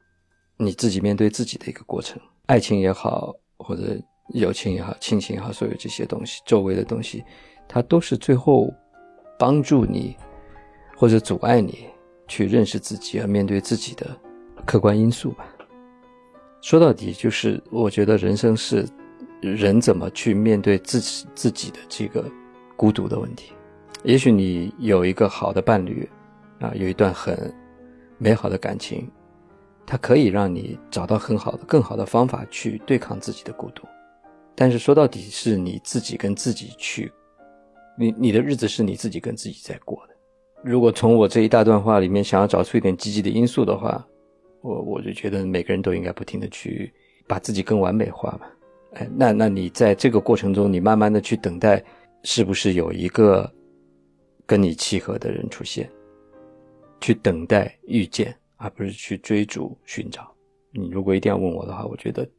[0.57, 3.95] 你自己面对自己的一个过程，爱情也好或者。
[4.33, 7.21] 友情也好，亲情也好，所有这些东西，周围的东西，
[7.67, 8.73] 它都是最后
[9.37, 10.15] 帮助你
[10.95, 11.89] 或者阻碍你
[12.29, 14.17] 去认识自己而面对自己的
[14.65, 15.45] 客观因素吧。
[16.61, 18.87] 说到底，就是我觉得人生是
[19.41, 22.23] 人怎么去面对自己自己的这个
[22.77, 23.51] 孤独的问题。
[24.03, 26.07] 也许你有一个好的伴侣
[26.59, 27.53] 啊，有一段很
[28.17, 29.09] 美好的感情，
[29.85, 33.83] 它可以让你找到很好的、更好的方法去对抗自己的孤独。
[34.55, 37.11] 但是说到底是你自己跟自己去，
[37.97, 40.15] 你你的日子是你自己跟自己在过的。
[40.63, 44.05] 如果从我这一大段话里面想要找出一点积极的因素的话，
[44.61, 46.91] 我我就觉得每个人都应该不停的去
[47.27, 48.51] 把自己更完美化吧。
[48.93, 51.83] 哎，那那你在这个过程中，你慢慢的去等待，
[52.23, 53.51] 是不是有一个
[54.51, 55.89] 跟你契合的人出现？
[56.99, 60.29] 去等待遇见，而不是去追逐寻找。
[60.71, 62.29] 你如果一定要问我的话，我觉得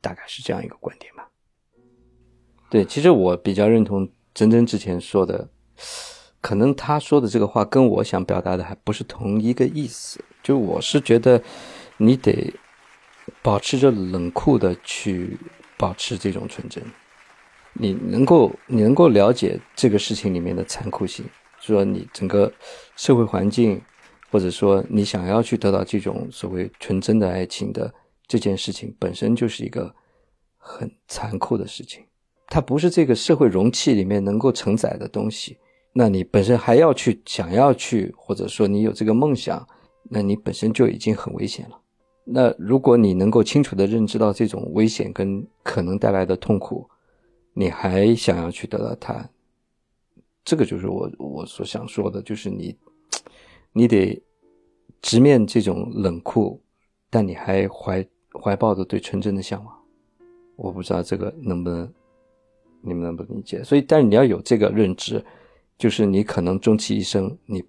[0.00, 1.28] 大概是这样一个观点吧。
[2.70, 5.50] 对，其实我比较认同真真之前说的，
[6.40, 10.24] 可能他说的这个话跟我想表达的还不是同一个意思。
[10.44, 11.42] 就我是觉得，
[11.96, 12.54] 你得
[13.42, 15.36] 保持着冷酷的去
[15.76, 16.80] 保持这种纯真，
[17.74, 21.24] 你能够你能够了解这个事情里面的残酷性，
[21.60, 22.52] 说你整个
[22.96, 23.80] 社会环境，
[24.30, 27.92] 或者说你想要去得到这种所谓纯真的爱情的
[28.26, 29.94] 这件事情，本身就是一个
[30.56, 32.04] 很残酷的事情。
[32.48, 35.56] 它不是这个社会容器里面能够承载的东西，
[35.94, 39.66] 那你本身还要去想要去，或者说你有这个梦想，
[40.10, 41.78] 那你本身就已经很危险了。
[42.24, 46.86] 那如果你能够清楚的认知到这种危险跟可能带来的痛苦，
[47.52, 49.28] 你还想要去得到它，
[50.44, 52.76] 这个就是我我所想说的，就是你，
[53.72, 54.22] 你得
[55.00, 56.60] 直面这种冷酷，
[57.10, 59.78] 但你还怀怀抱着对纯真的向往。
[60.56, 61.92] 我不知道这个能不能。
[62.84, 63.62] 你们能不能理解？
[63.62, 65.24] 所以，但是你要有这个认知，
[65.78, 67.62] 就是你可能终其一生，你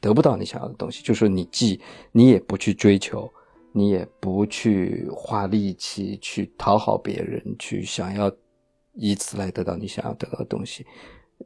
[0.00, 1.02] 得不到你想要的东西。
[1.02, 1.78] 就是你既
[2.10, 3.30] 你也不去追求，
[3.70, 8.32] 你也不去花力气去讨好别人，去想要
[8.94, 10.86] 以此来得到你想要得到的东西。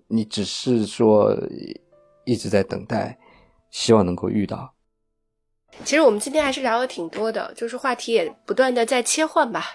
[0.08, 1.36] 你只是说
[2.24, 3.18] 一直在等待，
[3.70, 4.74] 希望能够遇到。
[5.84, 9.66] 其实我们今天还是聊了挺多的，就是话题也不断的在切换吧。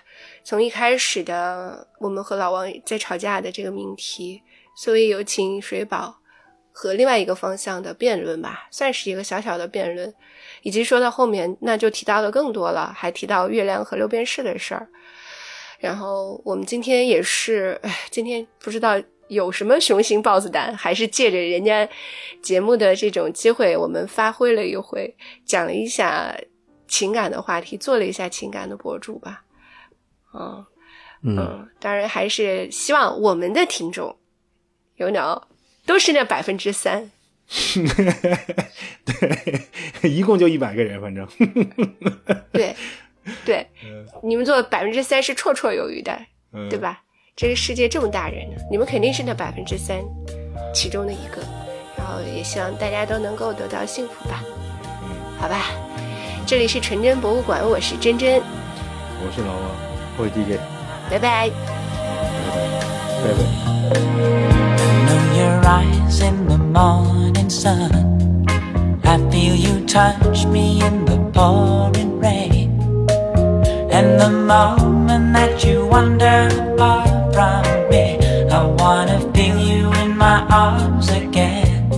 [0.43, 4.41] 从一开始的我们和老王在吵架的这个命题，
[4.77, 6.15] 所以有请水宝
[6.71, 10.13] 和另外一个方向的辩论吧，算是一个小小的辩论，
[10.61, 14.87] 以及说到后面那就提到了更多了，还提到月亮和六便士的事儿。
[15.79, 19.01] 然后我们今天也是，哎，今天不知道。
[19.29, 21.87] 有什么雄心豹子胆，还是借着人家
[22.41, 25.15] 节目的这种机会，我们发挥了一回，
[25.45, 26.35] 讲了一下
[26.87, 29.43] 情感的话题，做了一下情感的博主吧。
[30.33, 30.65] 嗯
[31.21, 34.17] 嗯，当然还是希望我们的听众
[34.95, 35.47] 有脑
[35.85, 37.11] 都是那百分之三。
[39.05, 41.27] 对，一共就一百个人，反正。
[42.51, 42.75] 对
[43.45, 43.67] 对，
[44.21, 46.17] 你们做百分之三是绰绰有余的，
[46.69, 47.01] 对吧？
[47.35, 49.97] 这个世界这么大人呢，你们肯定是那百分之三
[50.73, 51.41] 其中的一个，
[51.97, 54.43] 然后也希望大家都能够得到幸福吧。
[55.37, 55.67] 好吧，
[56.45, 59.71] 这里是纯真博物馆，我是真真，我是老王，
[60.17, 60.59] 我是 DJ，
[61.09, 61.49] 拜拜。
[63.91, 63.93] I
[65.05, 67.91] know your eyes in the morning sun.
[69.03, 72.68] I feel you touch me in the pouring rain.
[73.99, 76.47] And the moment that you wander
[76.77, 78.17] far from me,
[78.49, 81.91] I wanna feel you in my arms again.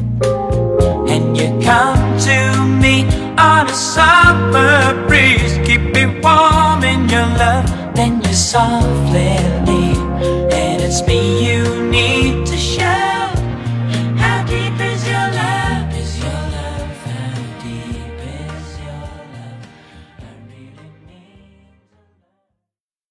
[1.13, 2.37] And you come to
[2.81, 3.05] me
[3.37, 7.69] on a summer breeze, keep me warm in your love.
[7.93, 9.37] Then you softly
[9.67, 10.01] leave,
[10.59, 12.40] and it's me you need.